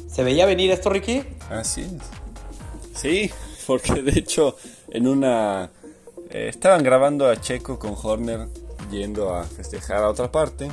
¿Se 0.08 0.24
veía 0.24 0.46
venir 0.46 0.70
esto, 0.70 0.90
Ricky? 0.90 1.22
Así 1.50 1.82
es. 1.82 1.92
Sí, 2.98 3.30
porque 3.66 4.02
de 4.02 4.18
hecho 4.18 4.56
en 4.88 5.06
una... 5.06 5.70
eh, 6.34 6.48
estaban 6.48 6.82
grabando 6.82 7.28
a 7.28 7.40
Checo 7.40 7.78
con 7.78 7.94
Horner 8.00 8.48
yendo 8.90 9.32
a 9.32 9.44
festejar 9.44 9.98
a 9.98 10.08
otra 10.08 10.32
parte 10.32 10.68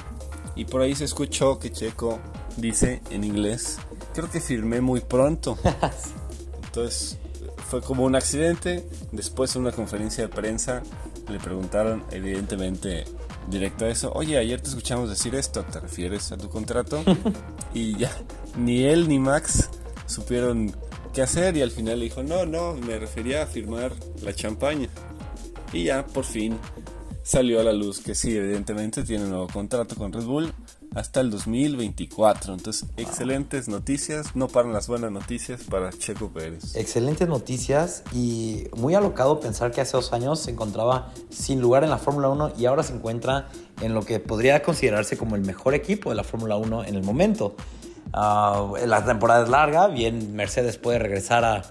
y 0.55 0.65
por 0.65 0.81
ahí 0.81 0.95
se 0.95 1.05
escuchó 1.05 1.59
que 1.59 1.71
Checo 1.71 2.19
dice 2.57 3.03
en 3.11 3.23
inglés, 3.23 3.77
creo 4.15 4.27
que 4.27 4.41
firmé 4.41 4.81
muy 4.81 5.01
pronto. 5.01 5.59
Entonces 6.63 7.19
fue 7.69 7.79
como 7.81 8.03
un 8.05 8.15
accidente. 8.15 8.83
Después 9.11 9.55
en 9.55 9.61
una 9.61 9.71
conferencia 9.71 10.23
de 10.23 10.29
prensa 10.29 10.81
le 11.29 11.39
preguntaron 11.39 12.03
evidentemente 12.09 13.05
directo 13.47 13.85
a 13.85 13.89
eso, 13.89 14.11
oye, 14.15 14.39
ayer 14.39 14.59
te 14.59 14.69
escuchamos 14.69 15.09
decir 15.09 15.35
esto, 15.35 15.63
¿te 15.63 15.79
refieres 15.79 16.31
a 16.31 16.37
tu 16.37 16.49
contrato? 16.49 17.03
y 17.75 17.97
ya, 17.97 18.11
ni 18.57 18.85
él 18.85 19.07
ni 19.07 19.19
Max 19.19 19.69
supieron 20.07 20.75
qué 21.13 21.21
hacer 21.21 21.55
y 21.55 21.61
al 21.61 21.69
final 21.69 21.99
le 21.99 22.05
dijo, 22.05 22.23
no, 22.23 22.47
no, 22.47 22.73
me 22.73 22.97
refería 22.97 23.43
a 23.43 23.45
firmar 23.45 23.93
la 24.23 24.33
champaña. 24.33 24.89
Y 25.73 25.85
ya, 25.85 26.05
por 26.05 26.25
fin, 26.25 26.57
salió 27.23 27.59
a 27.59 27.63
la 27.63 27.73
luz 27.73 27.99
que 27.99 28.15
sí, 28.15 28.35
evidentemente 28.35 29.03
tiene 29.03 29.25
un 29.25 29.31
nuevo 29.31 29.47
contrato 29.47 29.95
con 29.95 30.11
Red 30.11 30.23
Bull 30.23 30.53
hasta 30.95 31.21
el 31.21 31.31
2024. 31.31 32.53
Entonces, 32.53 32.89
excelentes 32.97 33.69
noticias, 33.69 34.35
no 34.35 34.47
paran 34.47 34.73
las 34.73 34.87
buenas 34.87 35.11
noticias 35.11 35.63
para 35.63 35.91
Checo 35.91 36.29
Pérez. 36.29 36.75
Excelentes 36.75 37.27
noticias 37.27 38.03
y 38.13 38.65
muy 38.75 38.95
alocado 38.95 39.39
pensar 39.39 39.71
que 39.71 39.81
hace 39.81 39.95
dos 39.95 40.11
años 40.11 40.39
se 40.39 40.51
encontraba 40.51 41.13
sin 41.29 41.61
lugar 41.61 41.83
en 41.83 41.89
la 41.89 41.97
Fórmula 41.97 42.29
1 42.29 42.53
y 42.57 42.65
ahora 42.65 42.83
se 42.83 42.93
encuentra 42.93 43.49
en 43.81 43.93
lo 43.93 44.03
que 44.03 44.19
podría 44.19 44.61
considerarse 44.61 45.17
como 45.17 45.35
el 45.35 45.41
mejor 45.41 45.73
equipo 45.73 46.09
de 46.09 46.15
la 46.15 46.23
Fórmula 46.23 46.57
1 46.57 46.85
en 46.85 46.95
el 46.95 47.03
momento. 47.03 47.55
Ah, 48.13 48.73
la 48.85 49.05
temporada 49.05 49.43
es 49.43 49.49
larga, 49.49 49.87
bien 49.87 50.35
Mercedes 50.35 50.77
puede 50.77 50.99
regresar 50.99 51.45
a, 51.45 51.61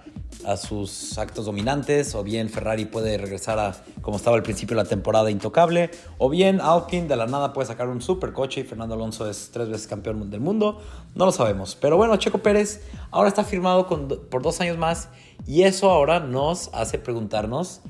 a 0.45 0.57
sus 0.57 1.19
actos 1.19 1.47
dominantes, 1.47 2.15
o 2.15 2.23
bien 2.23 2.49
Ferrari 2.49 2.85
puede 2.85 3.19
regresar 3.19 3.59
a 3.59 3.77
como 4.01 4.17
estaba 4.17 4.37
al 4.37 4.43
principio 4.43 4.77
de 4.77 4.83
la 4.83 4.89
temporada 4.89 5.31
intocable, 5.31 5.91
o 6.19 6.29
bien 6.29 6.61
Alpine 6.61 7.07
de 7.09 7.17
la 7.17 7.27
nada 7.27 7.53
puede 7.53 7.67
sacar 7.67 7.89
un 7.89 8.01
super 8.01 8.33
coche 8.33 8.61
y 8.61 8.65
Fernando 8.65 8.95
Alonso 8.95 9.29
es 9.29 9.51
tres 9.53 9.69
veces 9.69 9.87
campeón 9.87 10.31
del 10.31 10.41
mundo, 10.41 10.81
no 11.15 11.27
lo 11.27 11.33
sabemos. 11.33 11.77
Pero 11.81 11.97
bueno, 11.97 12.17
Checo 12.17 12.39
Pérez 12.39 12.83
ahora 13.11 13.29
está 13.29 13.45
firmado 13.45 13.87
por 13.87 14.43
dos 14.43 14.61
años 14.61 14.79
más 14.79 15.09
y 15.47 15.63
eso 15.63 15.91
ahora 15.91 16.21
nos 16.21 16.71
hace 16.73 16.99
preguntarnos 16.99 17.81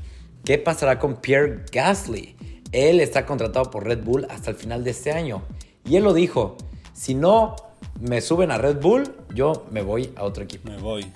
qué 0.44 0.58
pasará 0.58 0.98
con 0.98 1.16
Pierre 1.16 1.64
Gasly. 1.72 2.36
Él 2.72 3.00
está 3.00 3.26
contratado 3.26 3.70
por 3.70 3.84
Red 3.84 4.04
Bull 4.04 4.26
hasta 4.30 4.50
el 4.50 4.56
final 4.56 4.84
de 4.84 4.90
este 4.90 5.12
año 5.12 5.42
y 5.84 5.96
él 5.96 6.04
lo 6.04 6.12
dijo, 6.12 6.56
si 6.92 7.14
no 7.14 7.56
me 8.00 8.20
suben 8.20 8.50
a 8.50 8.58
Red 8.58 8.80
Bull, 8.80 9.14
yo 9.34 9.66
me 9.70 9.82
voy 9.82 10.12
a 10.16 10.24
otro 10.24 10.44
equipo. 10.44 10.70
Me 10.70 10.78
voy. 10.78 11.12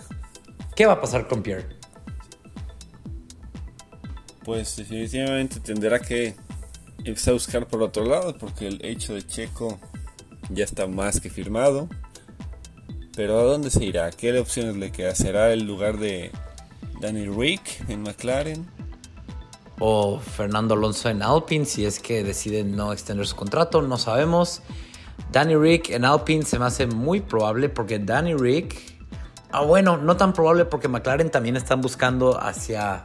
¿Qué 0.75 0.87
va 0.87 0.95
a 0.95 1.01
pasar 1.01 1.29
con 1.29 1.43
Pierre? 1.43 1.67
Pues 4.45 4.77
definitivamente 4.77 5.61
tendrá 5.61 6.01
que 6.01 6.35
empezar 7.05 7.33
a 7.33 7.35
buscar 7.35 7.67
por 7.67 7.83
otro 7.83 8.05
lado 8.05 8.37
porque 8.37 8.67
el 8.67 8.85
hecho 8.85 9.15
de 9.15 9.27
Checo 9.27 9.79
ya 10.51 10.65
está 10.65 10.87
más 10.87 11.21
que 11.21 11.31
firmado. 11.31 11.89
Pero 13.17 13.39
¿a 13.39 13.45
dónde 13.45 13.71
se 13.71 13.85
irá? 13.85 14.11
¿Qué 14.11 14.37
opciones 14.39 14.77
le 14.77 14.91
queda? 14.91 15.15
¿Será 15.15 15.53
el 15.53 15.65
lugar 15.65 15.99
de 15.99 16.33
Danny 17.01 17.29
Rick 17.29 17.89
en 17.89 18.03
McLaren? 18.03 18.75
o 19.79 20.19
Fernando 20.19 20.75
Alonso 20.75 21.09
en 21.09 21.23
Alpine 21.23 21.65
si 21.65 21.85
es 21.85 21.99
que 21.99 22.23
deciden 22.23 22.77
no 22.77 22.93
extender 22.93 23.27
su 23.27 23.37
contrato, 23.37 23.83
no 23.83 23.99
sabemos. 23.99 24.63
Danny 25.33 25.57
Rick 25.57 25.91
en 25.91 26.05
Alpine 26.05 26.45
se 26.45 26.59
me 26.59 26.67
hace 26.67 26.87
muy 26.87 27.21
probable 27.21 27.69
porque 27.69 27.99
Danny 27.99 28.35
Rick, 28.35 28.94
ah 29.55 29.63
bueno, 29.63 29.97
no 29.97 30.17
tan 30.17 30.33
probable 30.33 30.65
porque 30.65 30.89
McLaren 30.89 31.31
también 31.31 31.57
están 31.57 31.81
buscando 31.81 32.43
hacia 32.43 33.05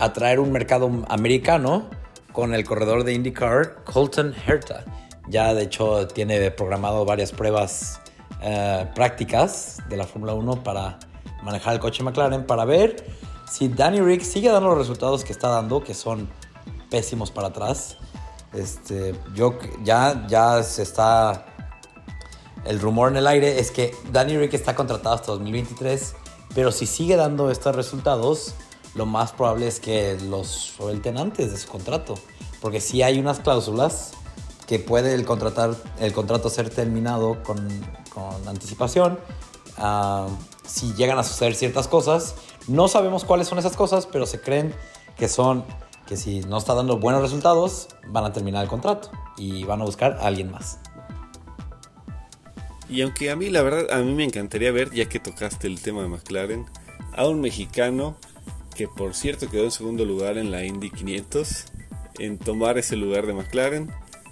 atraer 0.00 0.40
un 0.40 0.50
mercado 0.50 0.90
americano 1.08 1.88
con 2.32 2.52
el 2.52 2.64
corredor 2.64 3.04
de 3.04 3.12
IndyCar 3.12 3.84
Colton 3.84 4.34
Herta. 4.44 4.84
Ya 5.28 5.54
de 5.54 5.62
hecho 5.62 6.08
tiene 6.08 6.50
programado 6.50 7.04
varias 7.04 7.30
pruebas 7.30 8.00
eh, 8.42 8.90
prácticas 8.96 9.78
de 9.88 9.96
la 9.96 10.04
Fórmula 10.04 10.34
1 10.34 10.64
para 10.64 10.98
manejar 11.44 11.74
el 11.74 11.80
coche 11.80 12.02
McLaren 12.02 12.44
para 12.44 12.64
ver 12.64 12.96
si 13.48 13.68
Danny 13.68 14.00
Rick 14.00 14.22
sigue 14.22 14.50
dando 14.50 14.70
los 14.70 14.78
resultados 14.78 15.22
que 15.22 15.32
está 15.32 15.46
dando, 15.48 15.84
que 15.84 15.94
son 15.94 16.28
pésimos 16.90 17.30
para 17.30 17.48
atrás. 17.48 17.98
Este, 18.52 19.14
yo 19.32 19.58
ya, 19.84 20.26
ya 20.26 20.60
se 20.64 20.82
está. 20.82 21.46
El 22.64 22.80
rumor 22.80 23.10
en 23.10 23.16
el 23.16 23.26
aire 23.26 23.58
es 23.58 23.70
que 23.70 23.94
Danny 24.12 24.38
Rick 24.38 24.54
está 24.54 24.74
contratado 24.74 25.14
hasta 25.14 25.32
2023, 25.32 26.14
pero 26.54 26.72
si 26.72 26.86
sigue 26.86 27.16
dando 27.16 27.50
estos 27.50 27.74
resultados, 27.76 28.54
lo 28.94 29.06
más 29.06 29.32
probable 29.32 29.66
es 29.66 29.80
que 29.80 30.16
los 30.28 30.48
suelten 30.48 31.18
antes 31.18 31.50
de 31.50 31.58
su 31.58 31.68
contrato, 31.68 32.14
porque 32.60 32.80
si 32.80 33.02
hay 33.02 33.18
unas 33.18 33.40
cláusulas 33.40 34.12
que 34.66 34.78
puede 34.78 35.14
el, 35.14 35.26
contratar, 35.26 35.74
el 36.00 36.12
contrato 36.12 36.48
ser 36.48 36.70
terminado 36.70 37.42
con, 37.42 37.68
con 38.12 38.48
anticipación. 38.48 39.18
ah, 39.76 40.28
si 40.66 40.94
llegan 40.94 41.18
a 41.18 41.22
suceder 41.22 41.54
ciertas 41.54 41.88
cosas, 41.88 42.36
no 42.68 42.88
sabemos 42.88 43.24
cuáles 43.24 43.48
son 43.48 43.58
esas 43.58 43.76
cosas, 43.76 44.06
pero 44.06 44.24
se 44.24 44.40
creen 44.40 44.74
que 45.18 45.28
son 45.28 45.64
que 46.06 46.16
si 46.16 46.40
no 46.40 46.58
está 46.58 46.74
dando 46.74 46.98
buenos 46.98 47.22
resultados, 47.22 47.88
van 48.08 48.24
a 48.24 48.32
terminar 48.32 48.62
el 48.62 48.68
contrato 48.68 49.10
y 49.36 49.64
van 49.64 49.80
a 49.80 49.84
buscar 49.84 50.18
a 50.20 50.26
alguien 50.26 50.50
más. 50.50 50.78
Y 52.94 53.02
aunque 53.02 53.28
a 53.32 53.34
mí 53.34 53.50
la 53.50 53.60
verdad, 53.62 53.90
a 53.90 54.00
mí 54.04 54.14
me 54.14 54.22
encantaría 54.22 54.70
ver, 54.70 54.92
ya 54.92 55.06
que 55.06 55.18
tocaste 55.18 55.66
el 55.66 55.80
tema 55.80 56.02
de 56.02 56.08
McLaren, 56.08 56.64
a 57.16 57.26
un 57.26 57.40
mexicano 57.40 58.14
que 58.76 58.86
por 58.86 59.16
cierto 59.16 59.50
quedó 59.50 59.64
en 59.64 59.72
segundo 59.72 60.04
lugar 60.04 60.38
en 60.38 60.52
la 60.52 60.64
Indy 60.64 60.90
500, 60.90 61.64
en 62.20 62.38
tomar 62.38 62.78
ese 62.78 62.94
lugar 62.94 63.26
de 63.26 63.32
McLaren. 63.32 63.90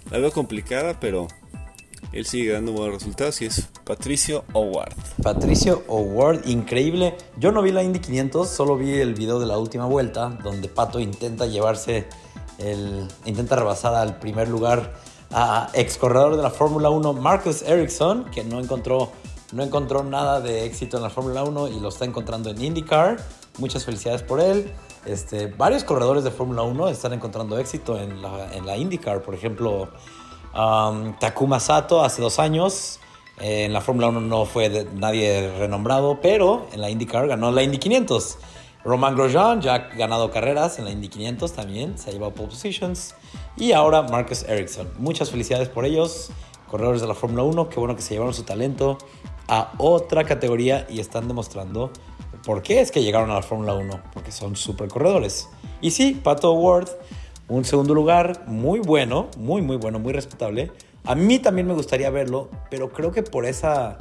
La 0.09 0.17
veo 0.17 0.31
complicada, 0.31 0.97
pero 1.01 1.27
él 2.13 2.25
sigue 2.25 2.53
dando 2.53 2.71
buenos 2.71 2.93
resultados 2.93 3.41
y 3.41 3.47
es 3.47 3.67
Patricio 3.83 4.45
Howard. 4.53 4.95
Patricio 5.21 5.83
O'Ward, 5.89 6.47
increíble. 6.47 7.17
Yo 7.35 7.51
no 7.51 7.63
vi 7.63 7.73
la 7.73 7.83
Indy 7.83 7.99
500, 7.99 8.47
solo 8.47 8.77
vi 8.77 8.93
el 8.93 9.13
video 9.13 9.41
de 9.41 9.45
la 9.45 9.57
última 9.57 9.87
vuelta, 9.87 10.29
donde 10.41 10.69
Pato 10.69 11.01
intenta 11.01 11.47
llevarse 11.47 12.07
el. 12.59 13.09
intenta 13.25 13.57
rebasar 13.57 13.93
al 13.93 14.19
primer 14.19 14.47
lugar 14.47 14.93
ex 15.73 15.97
corredor 15.97 16.35
de 16.35 16.43
la 16.43 16.49
Fórmula 16.49 16.89
1 16.89 17.13
Marcus 17.13 17.61
Ericsson, 17.63 18.25
que 18.25 18.43
no 18.43 18.59
encontró, 18.59 19.11
no 19.51 19.63
encontró 19.63 20.03
nada 20.03 20.41
de 20.41 20.65
éxito 20.65 20.97
en 20.97 21.03
la 21.03 21.09
Fórmula 21.09 21.43
1 21.43 21.69
y 21.69 21.79
lo 21.79 21.89
está 21.89 22.05
encontrando 22.05 22.49
en 22.49 22.61
IndyCar. 22.61 23.17
Muchas 23.57 23.85
felicidades 23.85 24.23
por 24.23 24.39
él. 24.39 24.71
Este, 25.05 25.47
varios 25.47 25.83
corredores 25.83 26.23
de 26.23 26.31
Fórmula 26.31 26.61
1 26.63 26.89
están 26.89 27.13
encontrando 27.13 27.57
éxito 27.57 27.99
en 27.99 28.21
la, 28.21 28.53
en 28.53 28.65
la 28.65 28.77
IndyCar. 28.77 29.21
Por 29.21 29.35
ejemplo, 29.35 29.89
um, 30.55 31.17
Takuma 31.19 31.59
Sato 31.59 32.03
hace 32.03 32.21
dos 32.21 32.39
años. 32.39 32.99
eh, 33.39 33.65
en 33.65 33.73
la 33.73 33.81
Fórmula 33.81 34.07
1 34.09 34.21
no 34.21 34.45
fue 34.45 34.87
nadie 34.93 35.51
renombrado, 35.57 36.19
pero 36.21 36.67
en 36.71 36.81
la 36.81 36.89
IndyCar 36.89 37.27
ganó 37.27 37.51
la 37.51 37.63
Indy 37.63 37.79
500. 37.79 38.37
Romain 38.85 39.15
Grosjean 39.15 39.61
ya 39.61 39.75
ha 39.75 39.79
ganado 39.95 40.29
carreras 40.29 40.77
en 40.77 40.85
la 40.85 40.91
Indy 40.91 41.07
500 41.07 41.53
también, 41.53 41.97
se 41.97 42.09
ha 42.09 42.13
llevado 42.13 42.33
pole 42.33 42.49
positions. 42.49 43.15
Y 43.55 43.71
ahora 43.71 44.01
Marcus 44.01 44.43
Ericsson. 44.43 44.89
Muchas 44.97 45.31
felicidades 45.31 45.69
por 45.69 45.85
ellos, 45.85 46.31
corredores 46.69 47.01
de 47.01 47.07
la 47.07 47.13
Fórmula 47.13 47.43
1. 47.43 47.69
Qué 47.69 47.79
bueno 47.79 47.95
que 47.95 48.01
se 48.01 48.13
llevaron 48.13 48.33
su 48.33 48.43
talento 48.43 48.97
a 49.47 49.71
otra 49.77 50.25
categoría 50.25 50.85
y 50.89 50.99
están 50.99 51.27
demostrando 51.27 51.91
por 52.45 52.61
qué 52.61 52.81
es 52.81 52.91
que 52.91 53.01
llegaron 53.01 53.31
a 53.31 53.35
la 53.35 53.41
Fórmula 53.41 53.73
1, 53.73 54.01
porque 54.13 54.31
son 54.31 54.55
super 54.55 54.89
corredores. 54.89 55.47
Y 55.79 55.91
sí, 55.91 56.19
Pato 56.21 56.51
Ward, 56.51 56.89
un 57.47 57.63
segundo 57.63 57.93
lugar 57.93 58.43
muy 58.47 58.79
bueno, 58.79 59.29
muy, 59.37 59.61
muy 59.61 59.77
bueno, 59.77 59.99
muy 59.99 60.11
respetable. 60.11 60.71
A 61.05 61.15
mí 61.15 61.39
también 61.39 61.67
me 61.67 61.73
gustaría 61.73 62.09
verlo, 62.09 62.49
pero 62.69 62.91
creo 62.91 63.11
que 63.11 63.23
por 63.23 63.45
esa 63.45 63.97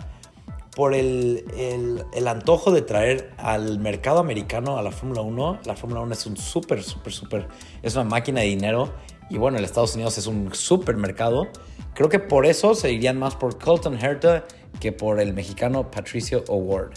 por 0.74 0.94
el, 0.94 1.44
el- 1.56 2.04
el 2.14 2.28
antojo 2.28 2.70
de 2.70 2.82
traer 2.82 3.32
al 3.36 3.78
mercado 3.78 4.18
americano 4.20 4.78
a 4.78 4.82
la 4.82 4.90
Fórmula 4.90 5.20
1. 5.20 5.60
La 5.64 5.76
Fórmula 5.76 6.00
1 6.00 6.12
es 6.14 6.26
un 6.26 6.36
súper, 6.36 6.82
súper, 6.82 7.12
súper, 7.12 7.48
es 7.82 7.94
una 7.94 8.04
máquina 8.04 8.40
de 8.40 8.46
dinero. 8.46 8.92
Y 9.30 9.38
bueno, 9.38 9.58
el 9.58 9.64
Estados 9.64 9.94
Unidos 9.94 10.16
es 10.18 10.26
un 10.26 10.54
súper 10.54 10.96
mercado. 10.96 11.48
Creo 11.94 12.08
que 12.08 12.18
por 12.18 12.46
eso 12.46 12.74
se 12.74 12.90
irían 12.92 13.18
más 13.18 13.34
por 13.34 13.58
Colton 13.58 14.02
Herta 14.02 14.44
que 14.80 14.92
por 14.92 15.20
el 15.20 15.34
mexicano 15.34 15.90
Patricio 15.90 16.42
O'Ward. 16.48 16.92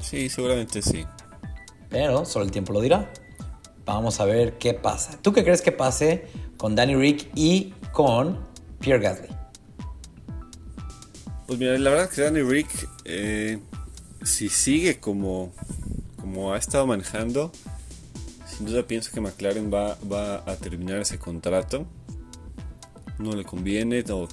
Sí, 0.00 0.28
seguramente 0.28 0.80
sí. 0.82 1.04
Pero 1.88 2.24
solo 2.24 2.44
el 2.46 2.50
tiempo 2.50 2.72
lo 2.72 2.80
dirá. 2.80 3.10
Vamos 3.84 4.20
a 4.20 4.24
ver 4.24 4.56
qué 4.58 4.72
pasa. 4.74 5.18
¿Tú 5.20 5.32
qué 5.32 5.42
crees 5.44 5.62
que 5.62 5.72
pase 5.72 6.28
con 6.56 6.74
Danny 6.74 6.94
Rick 6.94 7.30
y 7.34 7.74
con 7.92 8.38
Pierre 8.78 9.02
Gasly? 9.02 9.28
Pues 11.50 11.58
mira, 11.58 11.76
la 11.78 11.90
verdad 11.90 12.08
que 12.08 12.22
Danny 12.22 12.42
Rick, 12.42 12.88
eh, 13.04 13.58
si 14.22 14.48
sigue 14.48 15.00
como, 15.00 15.52
como 16.20 16.52
ha 16.52 16.58
estado 16.58 16.86
manejando, 16.86 17.50
sin 18.46 18.66
duda 18.66 18.86
pienso 18.86 19.10
que 19.10 19.20
McLaren 19.20 19.68
va, 19.68 19.98
va 20.08 20.44
a 20.46 20.54
terminar 20.54 21.00
ese 21.00 21.18
contrato. 21.18 21.88
No 23.18 23.34
le 23.34 23.42
conviene, 23.42 24.04
no, 24.04 24.28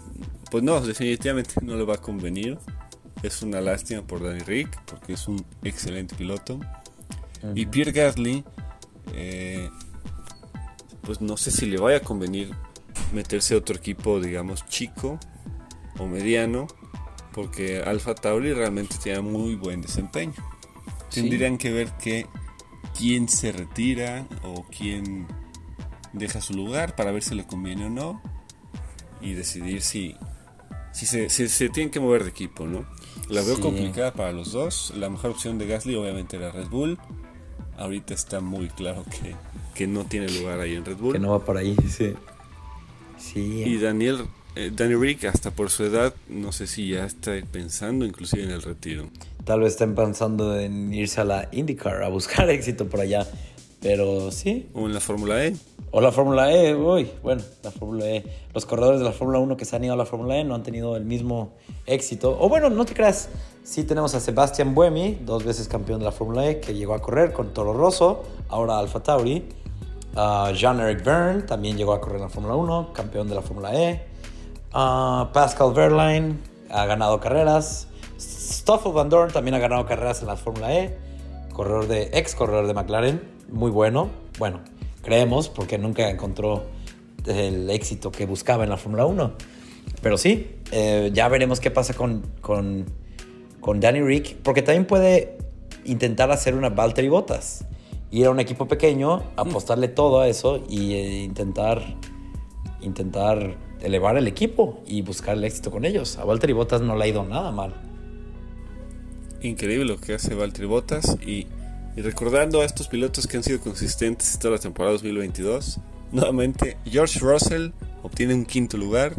pues 0.51 0.63
no, 0.63 0.79
definitivamente 0.79 1.55
no 1.63 1.75
le 1.75 1.85
va 1.85 1.95
a 1.95 1.97
convenir. 1.97 2.59
Es 3.23 3.41
una 3.41 3.61
lástima 3.61 4.05
por 4.05 4.21
Danny 4.21 4.41
Rick, 4.41 4.79
porque 4.85 5.13
es 5.13 5.27
un 5.27 5.43
excelente 5.63 6.13
piloto. 6.15 6.59
Y 7.55 7.65
Pierre 7.65 7.93
Gasly, 7.93 8.43
eh, 9.15 9.71
pues 11.01 11.19
no 11.19 11.35
sé 11.35 11.49
si 11.49 11.65
le 11.65 11.79
vaya 11.79 11.97
a 11.97 12.01
convenir 12.01 12.51
meterse 13.11 13.55
a 13.55 13.57
otro 13.57 13.75
equipo, 13.75 14.21
digamos, 14.21 14.67
chico 14.67 15.19
o 15.97 16.05
mediano, 16.05 16.67
porque 17.37 17.83
Alfa 17.83 18.15
Tauri 18.15 18.51
realmente 18.51 18.95
tiene 19.01 19.21
muy 19.21 19.53
buen 19.53 19.79
desempeño. 19.83 20.33
Sí. 21.09 21.21
Tendrían 21.21 21.59
que 21.59 21.71
ver 21.71 21.91
que 22.01 22.25
quién 22.97 23.29
se 23.29 23.51
retira 23.51 24.25
o 24.43 24.65
quién 24.75 25.27
deja 26.13 26.41
su 26.41 26.55
lugar 26.55 26.95
para 26.95 27.11
ver 27.11 27.21
si 27.21 27.35
le 27.35 27.45
conviene 27.45 27.85
o 27.85 27.89
no 27.91 28.19
y 29.21 29.33
decidir 29.33 29.83
si, 29.83 30.15
si, 30.93 31.05
se, 31.05 31.29
si 31.29 31.47
se 31.47 31.69
tienen 31.69 31.91
que 31.91 31.99
mover 31.99 32.23
de 32.23 32.31
equipo, 32.31 32.65
¿no? 32.65 32.85
La 33.29 33.41
veo 33.43 33.57
Sí. 33.57 33.61
complicada 33.61 34.13
para 34.13 34.31
los 34.31 34.51
dos. 34.51 34.91
La 34.97 35.07
mejor 35.11 35.29
opción 35.31 35.59
de 35.59 35.67
Gasly 35.67 35.95
obviamente 35.95 36.37
era 36.37 36.51
Red 36.51 36.69
Bull. 36.69 36.97
Ahorita 37.77 38.15
está 38.15 38.39
muy 38.39 38.67
claro 38.69 39.05
que, 39.05 39.35
que 39.75 39.85
no 39.85 40.05
tiene 40.05 40.27
lugar 40.29 40.59
ahí 40.59 40.73
en 40.73 40.83
Red 40.85 40.97
Bull. 40.97 41.13
Que 41.13 41.19
no 41.19 41.29
va 41.29 41.45
por 41.45 41.55
ahí, 41.57 41.75
sí. 41.87 42.15
Sí. 43.19 43.63
Y 43.63 43.77
Daniel, 43.77 44.25
eh, 44.57 44.71
Danny 44.75 44.95
Rick, 44.95 45.25
hasta 45.25 45.51
por 45.51 45.69
su 45.69 45.83
edad, 45.83 46.13
no 46.27 46.51
sé 46.51 46.65
si 46.65 46.89
ya 46.89 47.05
está 47.05 47.33
pensando 47.51 48.05
inclusive 48.05 48.43
en 48.43 48.51
el 48.51 48.63
retiro. 48.63 49.05
Tal 49.45 49.59
vez 49.59 49.73
estén 49.73 49.93
pensando 49.93 50.59
en 50.59 50.91
irse 50.93 51.21
a 51.21 51.25
la 51.25 51.47
IndyCar 51.51 52.01
a 52.01 52.09
buscar 52.09 52.49
éxito 52.49 52.87
por 52.87 53.01
allá. 53.01 53.27
Pero 53.81 54.31
sí. 54.31 54.67
O 54.73 54.87
en 54.87 54.93
la 54.93 54.99
Fórmula 54.99 55.45
E. 55.45 55.55
O 55.91 56.01
la 56.01 56.11
Fórmula 56.11 56.51
E, 56.51 56.75
uy, 56.75 57.09
bueno, 57.21 57.43
la 57.63 57.71
Fórmula 57.71 58.05
E. 58.07 58.25
Los 58.53 58.65
corredores 58.65 58.99
de 58.99 59.05
la 59.05 59.11
Fórmula 59.11 59.39
1 59.39 59.55
que 59.55 59.65
se 59.65 59.75
han 59.75 59.83
ido 59.83 59.93
a 59.93 59.95
la 59.95 60.05
Fórmula 60.05 60.37
E 60.37 60.43
no 60.43 60.55
han 60.55 60.63
tenido 60.63 60.97
el 60.97 61.05
mismo 61.05 61.53
éxito. 61.85 62.35
O 62.39 62.49
bueno, 62.49 62.69
no 62.71 62.85
te 62.85 62.93
creas, 62.93 63.29
sí 63.63 63.83
tenemos 63.83 64.15
a 64.15 64.19
Sebastian 64.19 64.73
Buemi, 64.73 65.19
dos 65.23 65.43
veces 65.43 65.67
campeón 65.67 65.99
de 65.99 66.05
la 66.05 66.11
Fórmula 66.11 66.49
E, 66.49 66.59
que 66.59 66.73
llegó 66.73 66.95
a 66.95 66.99
correr 66.99 67.31
con 67.31 67.53
Toro 67.53 67.73
Rosso, 67.73 68.23
ahora 68.49 68.79
Alfa 68.79 69.01
Tauri. 69.03 69.43
Ah, 70.15 70.51
Jean-Eric 70.53 71.03
Verne 71.03 71.43
también 71.43 71.77
llegó 71.77 71.93
a 71.93 72.01
correr 72.01 72.17
en 72.17 72.23
la 72.23 72.29
Fórmula 72.29 72.55
1, 72.55 72.91
campeón 72.93 73.29
de 73.29 73.35
la 73.35 73.43
Fórmula 73.43 73.75
E. 73.75 74.16
Ah, 74.73 75.29
Pascal 75.33 75.73
Wehrlein 75.75 76.39
ha 76.69 76.85
ganado 76.85 77.19
carreras. 77.19 77.87
Stoffel 78.19 78.91
Van 78.91 79.09
Dorn 79.09 79.31
también 79.31 79.55
ha 79.55 79.59
ganado 79.59 79.85
carreras 79.85 80.21
en 80.21 80.27
la 80.27 80.35
Fórmula 80.35 80.73
E. 80.73 80.97
Corredor 81.53 81.87
de, 81.87 82.09
ex 82.13 82.35
corredor 82.35 82.67
de 82.67 82.73
McLaren, 82.73 83.21
muy 83.49 83.71
bueno. 83.71 84.09
Bueno, 84.37 84.59
creemos 85.01 85.49
porque 85.49 85.77
nunca 85.77 86.09
encontró 86.09 86.65
el 87.25 87.69
éxito 87.69 88.11
que 88.11 88.25
buscaba 88.25 88.63
en 88.63 88.69
la 88.69 88.77
Fórmula 88.77 89.05
1. 89.05 89.33
Pero 90.01 90.17
sí, 90.17 90.55
eh, 90.71 91.11
ya 91.13 91.27
veremos 91.29 91.59
qué 91.59 91.71
pasa 91.71 91.93
con, 91.93 92.23
con, 92.41 92.85
con 93.59 93.79
Danny 93.79 94.01
Rick, 94.01 94.37
porque 94.43 94.61
también 94.61 94.85
puede 94.85 95.37
intentar 95.85 96.29
hacer 96.31 96.55
una 96.55 96.69
Valtteri 96.69 97.09
Bottas. 97.09 97.65
Ir 98.11 98.27
a 98.27 98.29
un 98.29 98.39
equipo 98.39 98.67
pequeño, 98.67 99.23
apostarle 99.35 99.87
todo 99.87 100.21
a 100.21 100.27
eso 100.27 100.63
y 100.69 100.93
eh, 100.93 101.23
intentar, 101.23 101.81
intentar 102.81 103.57
elevar 103.81 104.17
el 104.17 104.27
equipo 104.27 104.83
y 104.85 105.01
buscar 105.01 105.37
el 105.37 105.43
éxito 105.43 105.71
con 105.71 105.85
ellos. 105.85 106.17
A 106.17 106.25
Valtteri 106.25 106.53
Bottas 106.53 106.81
no 106.81 106.95
le 106.95 107.05
ha 107.05 107.07
ido 107.07 107.23
nada 107.23 107.51
mal. 107.51 107.73
Increíble 109.41 109.85
lo 109.85 109.99
que 109.99 110.13
hace 110.13 110.35
Valtteri 110.35 110.67
Bottas. 110.67 111.17
Y, 111.25 111.47
y 111.95 112.01
recordando 112.01 112.61
a 112.61 112.65
estos 112.65 112.87
pilotos 112.87 113.27
que 113.27 113.37
han 113.37 113.43
sido 113.43 113.59
consistentes 113.59 114.37
toda 114.39 114.55
la 114.55 114.59
temporada 114.59 114.93
2022, 114.93 115.79
nuevamente 116.11 116.77
George 116.85 117.19
Russell 117.19 117.71
obtiene 118.03 118.33
un 118.33 118.45
quinto 118.45 118.77
lugar. 118.77 119.13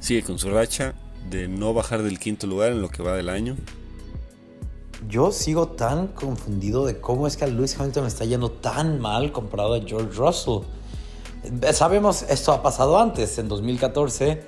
Sigue 0.00 0.22
con 0.22 0.38
su 0.38 0.50
racha 0.50 0.94
de 1.30 1.48
no 1.48 1.72
bajar 1.72 2.02
del 2.02 2.18
quinto 2.18 2.46
lugar 2.46 2.72
en 2.72 2.82
lo 2.82 2.90
que 2.90 3.02
va 3.02 3.16
del 3.16 3.28
año. 3.28 3.56
Yo 5.08 5.32
sigo 5.32 5.68
tan 5.68 6.08
confundido 6.08 6.86
de 6.86 6.98
cómo 6.98 7.26
es 7.26 7.36
que 7.36 7.44
a 7.44 7.46
Lewis 7.46 7.78
Hamilton 7.78 8.06
está 8.06 8.24
yendo 8.24 8.50
tan 8.50 9.00
mal 9.00 9.32
comparado 9.32 9.74
a 9.74 9.80
George 9.80 10.16
Russell. 10.16 10.62
Sabemos, 11.72 12.22
esto 12.22 12.52
ha 12.52 12.62
pasado 12.62 12.98
antes, 12.98 13.38
en 13.38 13.48
2014, 13.48 14.42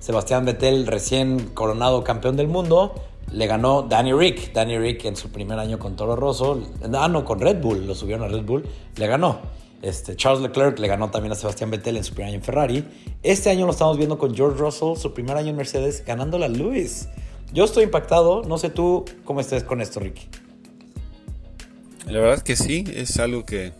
Sebastián 0.00 0.44
Vettel, 0.44 0.86
recién 0.86 1.50
coronado 1.54 2.04
campeón 2.04 2.36
del 2.36 2.48
mundo, 2.48 2.94
le 3.30 3.46
ganó 3.46 3.82
Danny 3.82 4.12
Rick. 4.12 4.52
Danny 4.52 4.78
Rick 4.78 5.04
en 5.04 5.16
su 5.16 5.30
primer 5.30 5.58
año 5.58 5.78
con 5.78 5.96
Toro 5.96 6.16
Rosso, 6.16 6.60
ah, 6.94 7.08
no, 7.08 7.24
con 7.24 7.40
Red 7.40 7.60
Bull, 7.60 7.86
lo 7.86 7.94
subieron 7.94 8.24
a 8.24 8.28
Red 8.28 8.44
Bull, 8.44 8.64
le 8.96 9.06
ganó. 9.06 9.40
Este, 9.80 10.14
Charles 10.14 10.42
Leclerc 10.42 10.78
le 10.78 10.86
ganó 10.86 11.10
también 11.10 11.32
a 11.32 11.34
Sebastián 11.34 11.70
Vettel 11.70 11.96
en 11.96 12.04
su 12.04 12.14
primer 12.14 12.28
año 12.28 12.36
en 12.36 12.44
Ferrari. 12.44 12.84
Este 13.22 13.50
año 13.50 13.66
lo 13.66 13.72
estamos 13.72 13.96
viendo 13.96 14.18
con 14.18 14.34
George 14.34 14.58
Russell, 14.58 14.96
su 14.96 15.12
primer 15.12 15.36
año 15.36 15.50
en 15.50 15.56
Mercedes, 15.56 16.04
ganándole 16.06 16.44
a 16.44 16.48
Lewis. 16.48 17.08
Yo 17.52 17.64
estoy 17.64 17.84
impactado, 17.84 18.42
no 18.42 18.58
sé 18.58 18.70
tú 18.70 19.04
cómo 19.24 19.40
estés 19.40 19.64
con 19.64 19.80
esto, 19.80 20.00
Ricky. 20.00 20.28
La 22.06 22.20
verdad 22.20 22.42
que 22.42 22.56
sí, 22.56 22.84
es 22.94 23.18
algo 23.18 23.44
que 23.44 23.72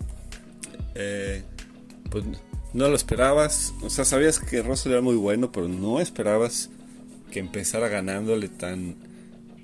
eh, 0.94 1.42
pues 2.10 2.24
no 2.74 2.88
lo 2.88 2.96
esperabas. 2.96 3.72
O 3.82 3.90
sea, 3.90 4.04
sabías 4.04 4.38
que 4.38 4.62
Russell 4.62 4.92
era 4.92 5.00
muy 5.02 5.16
bueno, 5.16 5.52
pero 5.52 5.68
no 5.68 6.00
esperabas 6.00 6.70
que 7.30 7.40
empezara 7.40 7.88
ganándole 7.88 8.48
tan 8.48 8.94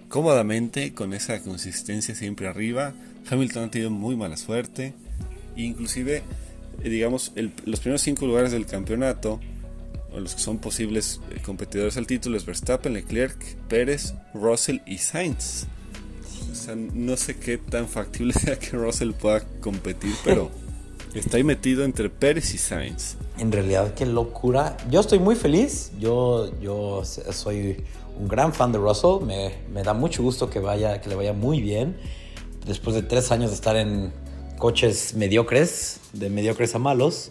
cómodamente, 0.09 0.95
con 0.95 1.13
esa 1.13 1.41
consistencia 1.43 2.15
siempre 2.15 2.49
arriba. 2.49 2.95
Hamilton 3.31 3.65
ha 3.65 3.71
tenido 3.71 3.91
muy 3.91 4.17
mala 4.17 4.37
suerte. 4.37 4.95
Inclusive, 5.57 6.23
digamos, 6.83 7.33
el- 7.35 7.53
los 7.67 7.81
primeros 7.81 8.01
cinco 8.03 8.27
lugares 8.27 8.53
del 8.53 8.65
campeonato, 8.67 9.41
o 10.13 10.21
los 10.21 10.35
que 10.35 10.41
son 10.41 10.59
posibles 10.59 11.21
eh, 11.31 11.41
competidores 11.45 11.97
al 11.99 12.07
título, 12.07 12.37
es 12.39 12.47
Verstappen, 12.47 12.95
Leclerc, 12.95 13.37
Pérez, 13.69 14.15
Russell 14.33 14.79
y 14.87 14.99
Sainz. 14.99 15.67
O 16.51 16.55
sea, 16.55 16.75
no 16.75 17.17
sé 17.19 17.37
qué 17.37 17.59
tan 17.59 17.87
factible 17.89 18.33
sea 18.35 18.59
que 18.59 18.71
Russell 18.71 19.13
pueda 19.13 19.41
competir, 19.61 20.15
pero 20.25 20.51
ahí 21.33 21.45
metido 21.45 21.85
entre 21.85 22.11
Pérez 22.11 22.55
y 22.55 22.59
Sainz. 22.59 23.17
En 23.39 23.53
realidad, 23.53 23.95
qué 23.95 24.07
locura. 24.07 24.77
Yo 24.91 25.01
estoy 25.01 25.19
muy 25.19 25.37
feliz. 25.37 25.93
Yo, 25.99 26.51
yo 26.61 27.03
soy 27.05 27.85
un 28.19 28.29
gran 28.29 28.53
fan 28.53 28.73
de 28.73 28.79
Russell. 28.79 29.25
Me, 29.25 29.55
me 29.73 29.83
da 29.83 29.95
mucho 29.95 30.23
gusto 30.23 30.51
que, 30.51 30.59
vaya, 30.61 31.01
que 31.01 31.09
le 31.09 31.15
vaya 31.15 31.33
muy 31.33 31.61
bien. 31.61 31.97
Después 32.67 32.97
de 32.97 33.03
tres 33.03 33.31
años 33.33 33.51
de 33.51 33.57
estar 33.57 33.77
en 33.77 34.13
coches 34.59 35.15
mediocres, 35.15 36.01
de 36.13 36.29
mediocres 36.31 36.75
a 36.75 36.79
malos. 36.79 37.31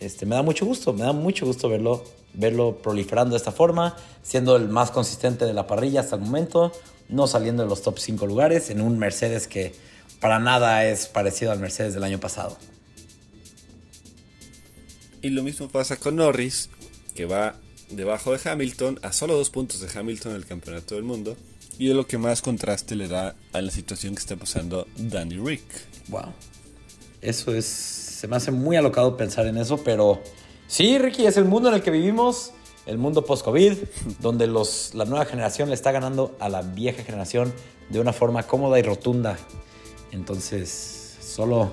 este, 0.00 0.26
me 0.26 0.34
da 0.34 0.42
mucho 0.42 0.66
gusto, 0.66 0.92
me 0.92 1.02
da 1.02 1.12
mucho 1.12 1.46
gusto 1.46 1.68
verlo, 1.68 2.02
verlo 2.32 2.78
proliferando 2.78 3.32
de 3.32 3.36
esta 3.36 3.52
forma, 3.52 3.96
siendo 4.22 4.56
el 4.56 4.68
más 4.68 4.90
consistente 4.90 5.44
de 5.44 5.52
la 5.52 5.66
parrilla 5.66 6.00
hasta 6.00 6.16
el 6.16 6.22
momento, 6.22 6.72
no 7.08 7.26
saliendo 7.26 7.62
de 7.62 7.68
los 7.68 7.82
top 7.82 7.98
5 7.98 8.26
lugares 8.26 8.70
en 8.70 8.80
un 8.80 8.98
Mercedes 8.98 9.46
que 9.46 9.74
para 10.20 10.38
nada 10.38 10.84
es 10.84 11.06
parecido 11.06 11.52
al 11.52 11.60
Mercedes 11.60 11.94
del 11.94 12.02
año 12.02 12.18
pasado. 12.18 12.56
Y 15.24 15.30
lo 15.30 15.42
mismo 15.42 15.68
pasa 15.68 15.96
con 15.96 16.16
Norris, 16.16 16.68
que 17.14 17.24
va 17.24 17.54
debajo 17.88 18.36
de 18.36 18.50
Hamilton, 18.50 19.00
a 19.02 19.10
solo 19.10 19.34
dos 19.34 19.48
puntos 19.48 19.80
de 19.80 19.88
Hamilton 19.98 20.32
en 20.32 20.36
el 20.36 20.44
campeonato 20.44 20.96
del 20.96 21.04
mundo. 21.04 21.34
Y 21.78 21.88
de 21.88 21.94
lo 21.94 22.06
que 22.06 22.18
más 22.18 22.42
contraste 22.42 22.94
le 22.94 23.08
da 23.08 23.34
a 23.54 23.62
la 23.62 23.70
situación 23.70 24.14
que 24.14 24.20
está 24.20 24.36
pasando 24.36 24.86
Danny 24.98 25.38
Rick. 25.38 25.62
Wow. 26.08 26.34
Eso 27.22 27.54
es. 27.54 27.64
Se 27.64 28.28
me 28.28 28.36
hace 28.36 28.50
muy 28.50 28.76
alocado 28.76 29.16
pensar 29.16 29.46
en 29.46 29.56
eso, 29.56 29.82
pero 29.82 30.22
sí, 30.66 30.98
Ricky, 30.98 31.24
es 31.24 31.38
el 31.38 31.46
mundo 31.46 31.70
en 31.70 31.76
el 31.76 31.82
que 31.82 31.90
vivimos, 31.90 32.50
el 32.84 32.98
mundo 32.98 33.24
post-COVID, 33.24 33.78
donde 34.20 34.46
los, 34.46 34.92
la 34.92 35.06
nueva 35.06 35.24
generación 35.24 35.70
le 35.70 35.74
está 35.74 35.90
ganando 35.90 36.36
a 36.38 36.50
la 36.50 36.60
vieja 36.60 37.02
generación 37.02 37.50
de 37.88 37.98
una 37.98 38.12
forma 38.12 38.42
cómoda 38.42 38.78
y 38.78 38.82
rotunda. 38.82 39.38
Entonces, 40.12 41.16
solo, 41.22 41.72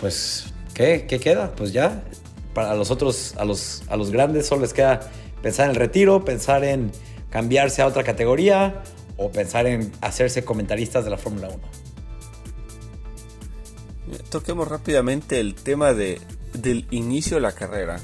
pues, 0.00 0.46
¿qué? 0.72 1.04
¿Qué 1.06 1.20
queda? 1.20 1.54
Pues 1.54 1.74
ya, 1.74 2.02
para 2.54 2.74
los 2.74 2.90
otros, 2.90 3.34
a 3.36 3.44
los, 3.44 3.82
a 3.88 3.96
los 3.96 4.10
grandes, 4.10 4.46
solo 4.46 4.62
les 4.62 4.72
queda 4.72 5.00
pensar 5.42 5.66
en 5.66 5.70
el 5.72 5.76
retiro, 5.76 6.24
pensar 6.24 6.64
en 6.64 6.92
cambiarse 7.30 7.82
a 7.82 7.86
otra 7.86 8.04
categoría 8.04 8.82
o 9.16 9.30
pensar 9.30 9.66
en 9.66 9.92
hacerse 10.00 10.44
comentaristas 10.44 11.04
de 11.04 11.10
la 11.10 11.18
Fórmula 11.18 11.48
1. 11.48 11.58
Toquemos 14.30 14.68
rápidamente 14.68 15.40
el 15.40 15.54
tema 15.54 15.94
de, 15.94 16.20
del 16.54 16.86
inicio 16.90 17.36
de 17.36 17.40
la 17.40 17.52
carrera. 17.52 17.98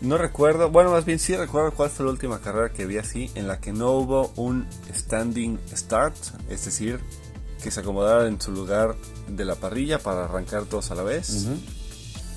No 0.00 0.16
recuerdo, 0.16 0.70
bueno, 0.70 0.92
más 0.92 1.04
bien 1.04 1.18
sí 1.18 1.36
recuerdo 1.36 1.72
cuál 1.72 1.90
fue 1.90 2.06
la 2.06 2.12
última 2.12 2.40
carrera 2.40 2.72
que 2.72 2.86
vi 2.86 2.96
así, 2.96 3.30
en 3.34 3.46
la 3.46 3.60
que 3.60 3.72
no 3.72 3.90
hubo 3.92 4.32
un 4.36 4.66
standing 4.94 5.58
start, 5.74 6.16
es 6.48 6.64
decir, 6.64 7.00
que 7.62 7.70
se 7.70 7.80
acomodaran 7.80 8.26
en 8.28 8.40
su 8.40 8.52
lugar 8.52 8.96
de 9.28 9.44
la 9.44 9.56
parrilla 9.56 9.98
para 9.98 10.24
arrancar 10.24 10.64
todos 10.64 10.90
a 10.90 10.94
la 10.94 11.02
vez. 11.02 11.46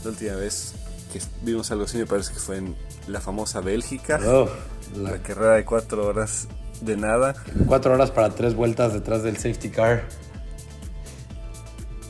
La 0.03 0.09
última 0.09 0.35
vez 0.35 0.73
que 1.13 1.21
vimos 1.43 1.71
algo 1.71 1.85
así 1.85 1.97
me 1.97 2.05
parece 2.05 2.33
que 2.33 2.39
fue 2.39 2.57
en 2.57 2.75
la 3.07 3.21
famosa 3.21 3.61
Bélgica, 3.61 4.19
Oh, 4.25 4.49
la... 4.95 5.11
la 5.11 5.17
carrera 5.21 5.53
de 5.55 5.65
cuatro 5.65 6.05
horas 6.07 6.47
de 6.81 6.97
nada. 6.97 7.35
Cuatro 7.67 7.93
horas 7.93 8.11
para 8.11 8.29
tres 8.31 8.55
vueltas 8.55 8.93
detrás 8.93 9.23
del 9.23 9.37
safety 9.37 9.69
car. 9.69 10.03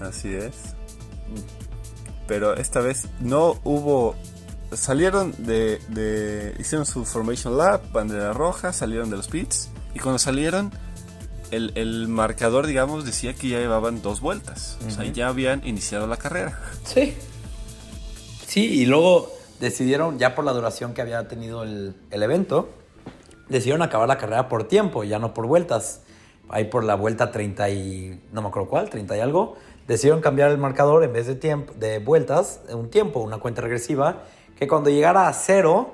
Así 0.01 0.33
es. 0.33 0.53
Pero 2.27 2.55
esta 2.55 2.79
vez 2.79 3.07
no 3.19 3.59
hubo. 3.63 4.15
Salieron 4.71 5.33
de, 5.37 5.79
de, 5.89 6.55
Hicieron 6.59 6.85
su 6.85 7.05
Formation 7.05 7.57
Lab, 7.57 7.91
bandera 7.91 8.33
roja, 8.33 8.73
salieron 8.73 9.09
de 9.11 9.17
los 9.17 9.27
pits. 9.27 9.69
Y 9.93 9.99
cuando 9.99 10.17
salieron, 10.17 10.71
el, 11.51 11.73
el 11.75 12.07
marcador, 12.07 12.65
digamos, 12.65 13.05
decía 13.05 13.33
que 13.35 13.49
ya 13.49 13.59
llevaban 13.59 14.01
dos 14.01 14.19
vueltas. 14.19 14.77
Uh 14.81 14.85
-huh. 14.85 14.87
O 14.87 14.91
sea, 14.91 15.05
ya 15.11 15.27
habían 15.27 15.65
iniciado 15.67 16.07
la 16.07 16.17
carrera. 16.17 16.59
Sí. 16.85 17.13
Sí, 18.53 18.81
y 18.81 18.85
luego 18.85 19.31
decidieron, 19.59 20.19
ya 20.19 20.35
por 20.35 20.45
la 20.45 20.53
duración 20.53 20.93
que 20.93 21.01
había 21.01 21.27
tenido 21.27 21.63
el, 21.63 21.95
el 22.11 22.21
evento, 22.21 22.69
decidieron 23.49 23.81
acabar 23.81 24.07
la 24.07 24.19
carrera 24.19 24.47
por 24.47 24.65
tiempo, 24.65 25.03
ya 25.03 25.17
no 25.17 25.33
por 25.33 25.47
vueltas. 25.47 26.01
Ahí 26.49 26.65
por 26.65 26.83
la 26.83 26.93
vuelta 26.93 27.31
30 27.31 27.69
y. 27.71 28.21
no 28.31 28.43
me 28.43 28.49
acuerdo 28.49 28.69
cuál, 28.69 28.91
30 28.91 29.17
y 29.17 29.19
algo. 29.21 29.55
Decidieron 29.87 30.21
cambiar 30.21 30.51
el 30.51 30.59
marcador 30.59 31.03
en 31.03 31.11
vez 31.11 31.25
de, 31.25 31.33
tiempo, 31.33 31.73
de 31.79 31.97
vueltas, 31.97 32.61
un 32.69 32.91
tiempo, 32.91 33.21
una 33.21 33.39
cuenta 33.39 33.63
regresiva, 33.63 34.21
que 34.55 34.67
cuando 34.67 34.91
llegara 34.91 35.27
a 35.27 35.33
cero, 35.33 35.89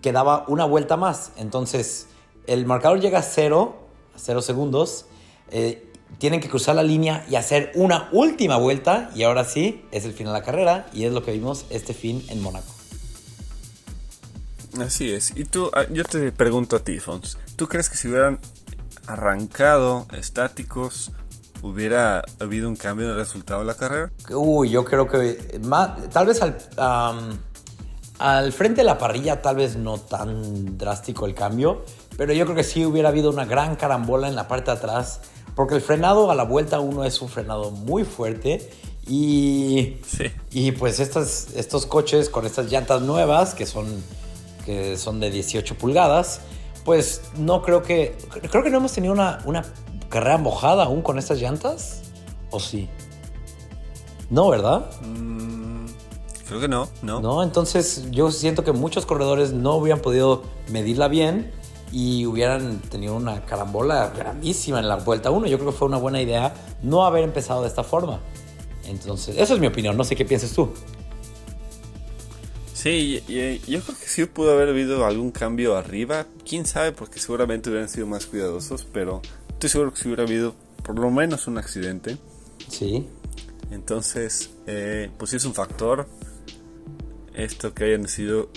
quedaba 0.00 0.46
una 0.48 0.64
vuelta 0.64 0.96
más. 0.96 1.32
Entonces, 1.36 2.06
el 2.46 2.64
marcador 2.64 2.98
llega 3.00 3.18
a 3.18 3.22
cero, 3.22 3.74
a 4.14 4.18
cero 4.18 4.40
segundos. 4.40 5.04
Eh, 5.50 5.92
tienen 6.18 6.40
que 6.40 6.48
cruzar 6.48 6.74
la 6.76 6.82
línea 6.82 7.24
y 7.28 7.36
hacer 7.36 7.72
una 7.74 8.08
última 8.12 8.56
vuelta. 8.56 9.10
Y 9.14 9.22
ahora 9.22 9.44
sí, 9.44 9.84
es 9.90 10.04
el 10.04 10.12
final 10.12 10.32
de 10.32 10.40
la 10.40 10.44
carrera. 10.44 10.86
Y 10.92 11.04
es 11.04 11.12
lo 11.12 11.24
que 11.24 11.32
vimos 11.32 11.66
este 11.70 11.94
fin 11.94 12.24
en 12.28 12.42
Mónaco. 12.42 12.72
Así 14.80 15.12
es. 15.12 15.32
Y 15.36 15.44
tú, 15.44 15.70
ah, 15.74 15.84
yo 15.90 16.04
te 16.04 16.32
pregunto 16.32 16.76
a 16.76 16.80
ti, 16.80 16.98
Fons. 16.98 17.38
¿Tú 17.56 17.68
crees 17.68 17.88
que 17.88 17.96
si 17.96 18.08
hubieran 18.08 18.40
arrancado 19.06 20.06
estáticos, 20.12 21.12
hubiera 21.62 22.22
habido 22.40 22.68
un 22.68 22.76
cambio 22.76 23.06
en 23.06 23.12
el 23.12 23.18
resultado 23.18 23.60
de 23.60 23.66
la 23.66 23.74
carrera? 23.74 24.10
Uy, 24.30 24.70
yo 24.70 24.84
creo 24.84 25.08
que 25.08 25.60
más, 25.62 26.08
tal 26.10 26.26
vez 26.26 26.42
al, 26.42 26.56
um, 26.76 27.38
al 28.18 28.52
frente 28.52 28.82
de 28.82 28.84
la 28.84 28.98
parrilla, 28.98 29.40
tal 29.40 29.56
vez 29.56 29.76
no 29.76 29.98
tan 29.98 30.76
drástico 30.76 31.26
el 31.26 31.34
cambio, 31.34 31.84
pero 32.16 32.32
yo 32.32 32.44
creo 32.44 32.56
que 32.56 32.64
sí 32.64 32.84
hubiera 32.84 33.08
habido 33.08 33.30
una 33.30 33.44
gran 33.44 33.76
carambola 33.76 34.28
en 34.28 34.36
la 34.36 34.48
parte 34.48 34.70
de 34.70 34.76
atrás, 34.76 35.20
porque 35.54 35.74
el 35.74 35.80
frenado 35.80 36.30
a 36.30 36.34
la 36.34 36.44
vuelta 36.44 36.80
1 36.80 37.04
es 37.04 37.20
un 37.22 37.28
frenado 37.28 37.70
muy 37.70 38.04
fuerte 38.04 38.70
y, 39.06 39.98
sí. 40.06 40.24
y 40.50 40.72
pues 40.72 40.98
estos, 41.00 41.48
estos 41.54 41.86
coches 41.86 42.28
con 42.28 42.46
estas 42.46 42.70
llantas 42.70 43.02
nuevas 43.02 43.54
que 43.54 43.66
son, 43.66 43.86
que 44.64 44.96
son 44.96 45.20
de 45.20 45.30
18 45.30 45.76
pulgadas, 45.76 46.40
pues 46.84 47.22
no 47.36 47.62
creo 47.62 47.82
que. 47.82 48.16
Creo 48.50 48.62
que 48.62 48.70
no 48.70 48.78
hemos 48.78 48.92
tenido 48.92 49.12
una, 49.12 49.40
una 49.44 49.64
carrera 50.08 50.38
mojada 50.38 50.84
aún 50.84 51.02
con 51.02 51.18
estas 51.18 51.40
llantas. 51.40 52.02
¿O 52.50 52.60
sí? 52.60 52.88
No, 54.30 54.48
¿verdad? 54.48 54.90
Mm, 55.02 55.86
creo 56.46 56.60
que 56.60 56.68
no, 56.68 56.88
no. 57.02 57.20
No, 57.20 57.42
entonces 57.42 58.10
yo 58.10 58.30
siento 58.30 58.64
que 58.64 58.72
muchos 58.72 59.06
corredores 59.06 59.52
no 59.52 59.76
hubieran 59.76 60.00
podido 60.00 60.42
medirla 60.68 61.08
bien 61.08 61.52
y 61.94 62.26
hubieran 62.26 62.80
tenido 62.80 63.14
una 63.14 63.46
carambola 63.46 64.12
grandísima 64.16 64.80
en 64.80 64.88
la 64.88 64.96
vuelta 64.96 65.30
1. 65.30 65.46
Yo 65.46 65.58
creo 65.58 65.70
que 65.70 65.78
fue 65.78 65.86
una 65.86 65.96
buena 65.96 66.20
idea 66.20 66.52
no 66.82 67.06
haber 67.06 67.22
empezado 67.22 67.62
de 67.62 67.68
esta 67.68 67.84
forma. 67.84 68.18
Entonces, 68.84 69.36
esa 69.38 69.54
es 69.54 69.60
mi 69.60 69.68
opinión. 69.68 69.96
No 69.96 70.02
sé 70.02 70.16
qué 70.16 70.24
pienses 70.24 70.52
tú. 70.52 70.74
Sí, 72.72 73.22
yo 73.68 73.80
creo 73.80 73.96
que 73.96 74.08
sí 74.08 74.24
pudo 74.24 74.54
haber 74.54 74.70
habido 74.70 75.06
algún 75.06 75.30
cambio 75.30 75.76
arriba. 75.76 76.26
Quién 76.44 76.66
sabe, 76.66 76.90
porque 76.90 77.20
seguramente 77.20 77.70
hubieran 77.70 77.88
sido 77.88 78.08
más 78.08 78.26
cuidadosos, 78.26 78.84
pero 78.92 79.22
estoy 79.50 79.70
seguro 79.70 79.92
que 79.92 80.00
si 80.00 80.08
hubiera 80.08 80.24
habido 80.24 80.56
por 80.82 80.98
lo 80.98 81.12
menos 81.12 81.46
un 81.46 81.58
accidente. 81.58 82.18
Sí. 82.68 83.06
Entonces, 83.70 84.50
eh, 84.66 85.10
pues 85.16 85.30
sí 85.30 85.36
es 85.36 85.44
un 85.44 85.54
factor. 85.54 86.08
Esto 87.34 87.72
que 87.72 87.84
hayan 87.84 88.02
decidido 88.02 88.48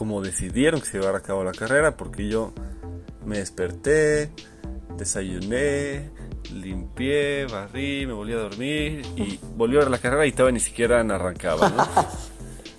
como 0.00 0.22
decidieron 0.22 0.80
que 0.80 0.86
se 0.86 0.98
llevara 0.98 1.18
a 1.18 1.20
cabo 1.20 1.44
la 1.44 1.52
carrera, 1.52 1.94
porque 1.94 2.26
yo 2.26 2.54
me 3.26 3.36
desperté, 3.36 4.30
desayuné, 4.96 6.08
limpié, 6.54 7.44
barrí, 7.44 8.06
me 8.06 8.14
volví 8.14 8.32
a 8.32 8.38
dormir 8.38 9.02
y 9.14 9.38
volví 9.56 9.76
a 9.76 9.80
ver 9.80 9.90
la 9.90 9.98
carrera 9.98 10.24
y 10.24 10.30
estaba 10.30 10.50
ni 10.50 10.58
siquiera 10.58 11.00
arrancaba, 11.02 11.68
¿no? 11.68 11.86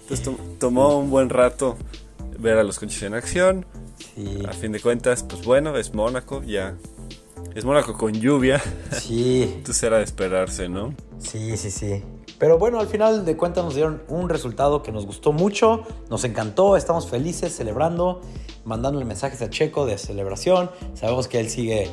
Entonces 0.02 0.24
to 0.24 0.36
tomó 0.58 0.98
un 0.98 1.12
buen 1.12 1.30
rato 1.30 1.78
ver 2.40 2.58
a 2.58 2.64
los 2.64 2.80
coches 2.80 3.04
en 3.04 3.14
acción. 3.14 3.68
Sí. 4.16 4.44
A 4.50 4.54
fin 4.54 4.72
de 4.72 4.80
cuentas, 4.80 5.22
pues 5.22 5.46
bueno, 5.46 5.78
es 5.78 5.94
Mónaco, 5.94 6.42
ya. 6.42 6.76
Es 7.54 7.66
Mónaco 7.66 7.96
con 8.00 8.14
lluvia. 8.14 8.60
Sí. 9.00 9.44
Entonces 9.58 9.84
era 9.84 10.00
de 10.00 10.06
esperarse, 10.06 10.68
¿no? 10.70 10.96
Sí, 11.20 11.56
sí, 11.56 11.70
sí. 11.70 12.02
Pero 12.42 12.58
bueno, 12.58 12.80
al 12.80 12.88
final 12.88 13.24
de 13.24 13.38
cuentas 13.38 13.64
nos 13.64 13.76
dieron 13.76 14.02
un 14.08 14.28
resultado 14.28 14.82
que 14.82 14.92
nos 14.92 15.06
gustó 15.06 15.32
mucho, 15.32 15.84
nos 16.10 16.24
encantó, 16.24 16.76
estamos 16.76 17.08
felices 17.08 17.56
celebrando, 17.56 18.22
mandándole 18.66 19.06
mensajes 19.06 19.44
a 19.44 19.52
Checo 19.52 19.86
de 19.86 20.00
celebración. 20.00 20.72
Sabemos 20.96 21.28
que 21.28 21.40
él 21.40 21.50
sigue 21.50 21.92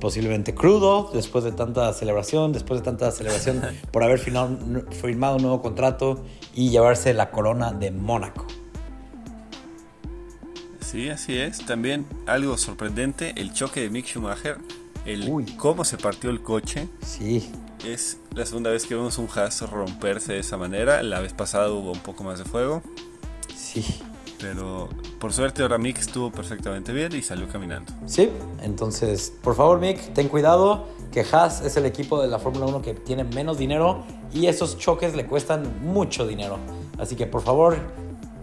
posiblemente 0.00 0.54
crudo 0.54 1.10
después 1.12 1.44
de 1.44 1.52
tanta 1.52 1.92
celebración, 1.92 2.50
después 2.50 2.80
de 2.80 2.84
tanta 2.86 3.10
celebración 3.10 3.60
por 3.92 4.02
haber 4.02 4.18
firmado, 4.18 4.56
firmado 4.90 5.36
un 5.36 5.42
nuevo 5.42 5.60
contrato 5.60 6.24
y 6.54 6.70
llevarse 6.70 7.12
la 7.12 7.30
corona 7.30 7.70
de 7.72 7.90
Mónaco. 7.90 8.46
Sí, 10.80 11.10
así 11.10 11.36
es. 11.36 11.66
También 11.66 12.06
algo 12.26 12.56
sorprendente, 12.56 13.34
el 13.36 13.52
choque 13.52 13.82
de 13.82 13.90
Mick 13.90 14.06
Schumacher, 14.06 14.56
el 15.04 15.28
Uy. 15.28 15.44
cómo 15.58 15.84
se 15.84 15.98
partió 15.98 16.30
el 16.30 16.42
coche. 16.42 16.88
Sí. 17.04 17.52
Es 17.84 18.18
la 18.34 18.44
segunda 18.44 18.70
vez 18.70 18.84
que 18.84 18.94
vemos 18.94 19.16
un 19.16 19.28
Haas 19.34 19.62
romperse 19.62 20.34
de 20.34 20.40
esa 20.40 20.56
manera. 20.58 21.02
La 21.02 21.20
vez 21.20 21.32
pasada 21.32 21.70
hubo 21.70 21.92
un 21.92 22.00
poco 22.00 22.24
más 22.24 22.38
de 22.38 22.44
fuego. 22.44 22.82
Sí. 23.56 24.02
Pero 24.38 24.88
por 25.18 25.32
suerte 25.32 25.62
ahora 25.62 25.78
Mick 25.78 25.98
estuvo 25.98 26.30
perfectamente 26.30 26.92
bien 26.92 27.14
y 27.14 27.22
salió 27.22 27.48
caminando. 27.48 27.92
Sí, 28.06 28.30
entonces 28.62 29.32
por 29.42 29.54
favor 29.54 29.80
Mick, 29.80 30.12
ten 30.12 30.28
cuidado 30.28 30.86
que 31.10 31.24
Haas 31.30 31.62
es 31.62 31.76
el 31.76 31.86
equipo 31.86 32.20
de 32.22 32.28
la 32.28 32.38
Fórmula 32.38 32.66
1 32.66 32.82
que 32.82 32.94
tiene 32.94 33.24
menos 33.24 33.58
dinero 33.58 34.04
y 34.32 34.46
esos 34.46 34.78
choques 34.78 35.14
le 35.14 35.26
cuestan 35.26 35.82
mucho 35.82 36.26
dinero. 36.26 36.58
Así 36.98 37.16
que 37.16 37.26
por 37.26 37.42
favor, 37.42 37.78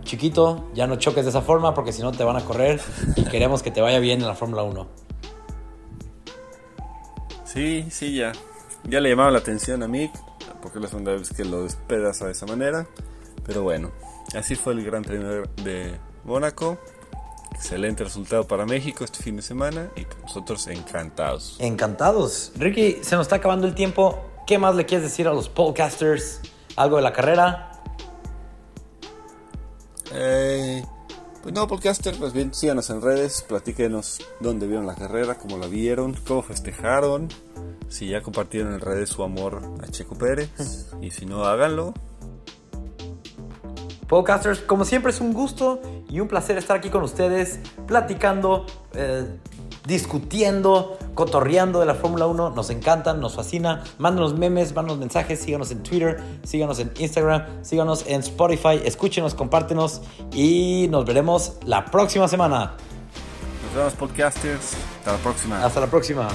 chiquito, 0.04 0.66
ya 0.74 0.88
no 0.88 0.98
choques 0.98 1.26
de 1.26 1.30
esa 1.30 1.42
forma 1.42 1.74
porque 1.74 1.94
si 1.94 2.02
no 2.02 2.12
te 2.12 2.24
van 2.24 2.38
a 2.38 2.46
correr 2.46 2.82
y 3.16 3.24
queremos 3.30 3.62
que 3.62 3.72
te 3.72 3.82
vaya 3.82 4.00
bien 4.00 4.22
en 4.22 4.28
la 4.28 4.36
Fórmula 4.36 4.64
1. 4.64 4.88
Sí, 7.46 7.88
sí, 7.90 8.16
ya. 8.16 8.34
Ya 8.88 9.00
le 9.02 9.10
llamaba 9.10 9.32
la 9.32 9.40
atención 9.40 9.84
a 9.84 9.88
Mick 9.88 10.12
porque 10.62 10.80
es 10.80 10.84
la 10.84 10.90
segunda 10.90 11.12
vez 11.12 11.30
que 11.30 11.46
lo 11.46 11.64
despedaza 11.64 12.26
de 12.26 12.32
esa 12.32 12.46
manera. 12.46 12.88
Pero 13.46 13.64
bueno, 13.64 13.92
Así 14.36 14.56
fue 14.56 14.74
el 14.74 14.84
Gran 14.84 15.04
Premio 15.04 15.44
de 15.64 15.98
Mónaco. 16.26 16.78
Excelente 17.54 18.04
resultado 18.04 18.46
para 18.46 18.66
México 18.66 19.04
este 19.04 19.24
fin 19.24 19.38
de 19.38 19.42
semana 19.42 19.90
y 19.96 20.06
nosotros 20.22 20.68
encantados. 20.68 21.56
Encantados. 21.60 22.52
Ricky, 22.58 23.00
se 23.02 23.16
nos 23.16 23.26
está 23.26 23.38
acabando 23.38 23.68
el 23.68 23.74
tiempo. 23.74 24.20
¿Qué 24.46 24.58
más 24.58 24.76
le 24.76 24.86
quieres 24.86 25.10
decir 25.10 25.28
a 25.28 25.34
los 25.34 25.50
podcasters? 25.50 26.42
¿Algo 26.76 26.98
de 26.98 27.04
la 27.04 27.14
carrera? 27.14 27.72
Eh, 30.14 30.84
pues 31.42 31.54
no, 31.54 31.68
podcaster, 31.68 32.16
pues 32.18 32.34
bien, 32.34 32.54
síganos 32.54 32.90
en 32.90 33.02
redes, 33.02 33.44
platíquenos 33.48 34.20
dónde 34.40 34.68
vieron 34.68 34.86
la 34.86 34.96
carrera, 34.96 35.36
cómo 35.36 35.58
la 35.58 35.68
vieron, 35.68 36.16
cómo 36.28 36.44
festejaron, 36.44 37.30
si 37.90 38.08
ya 38.08 38.22
compartieron 38.22 38.74
en 38.74 38.80
redes 38.80 39.10
su 39.10 39.24
amor 39.24 39.62
a 39.82 39.88
Checo 39.88 40.16
Pérez, 40.16 40.50
y 41.02 41.12
si 41.12 41.26
no, 41.26 41.46
háganlo. 41.46 41.94
Podcasters, 44.08 44.60
como 44.60 44.86
siempre 44.86 45.12
es 45.12 45.20
un 45.20 45.34
gusto 45.34 45.82
y 46.10 46.22
un 46.22 46.30
placer 46.30 46.58
estar 46.58 46.78
aquí 46.78 46.90
con 46.90 47.04
ustedes, 47.04 47.60
platicando, 47.88 48.66
eh, 48.94 49.26
discutiendo, 49.86 50.98
cotorreando 51.14 51.82
de 51.82 51.86
la 51.86 51.94
Fórmula 51.94 52.26
1. 52.26 52.52
Nos 52.52 52.70
encantan, 52.70 53.20
nos 53.20 53.36
fascina. 53.36 53.84
Mándanos 53.98 54.38
memes, 54.38 54.74
mándanos 54.74 54.98
mensajes, 55.00 55.40
síganos 55.40 55.72
en 55.72 55.84
Twitter, 55.84 56.22
síganos 56.44 56.80
en 56.80 56.92
Instagram, 56.98 57.64
síganos 57.64 58.06
en 58.08 58.22
Spotify, 58.22 58.82
escúchenos, 58.86 59.36
compártenos 59.36 60.02
y 60.32 60.88
nos 60.90 61.06
veremos 61.06 61.58
la 61.66 61.84
próxima 61.86 62.30
semana. 62.30 62.76
Nos 63.66 63.76
vemos 63.76 63.94
podcasters, 63.94 64.78
hasta 65.00 65.12
la 65.12 65.18
próxima. 65.18 65.66
Hasta 65.66 65.80
la 65.82 65.88
próxima. 65.88 66.28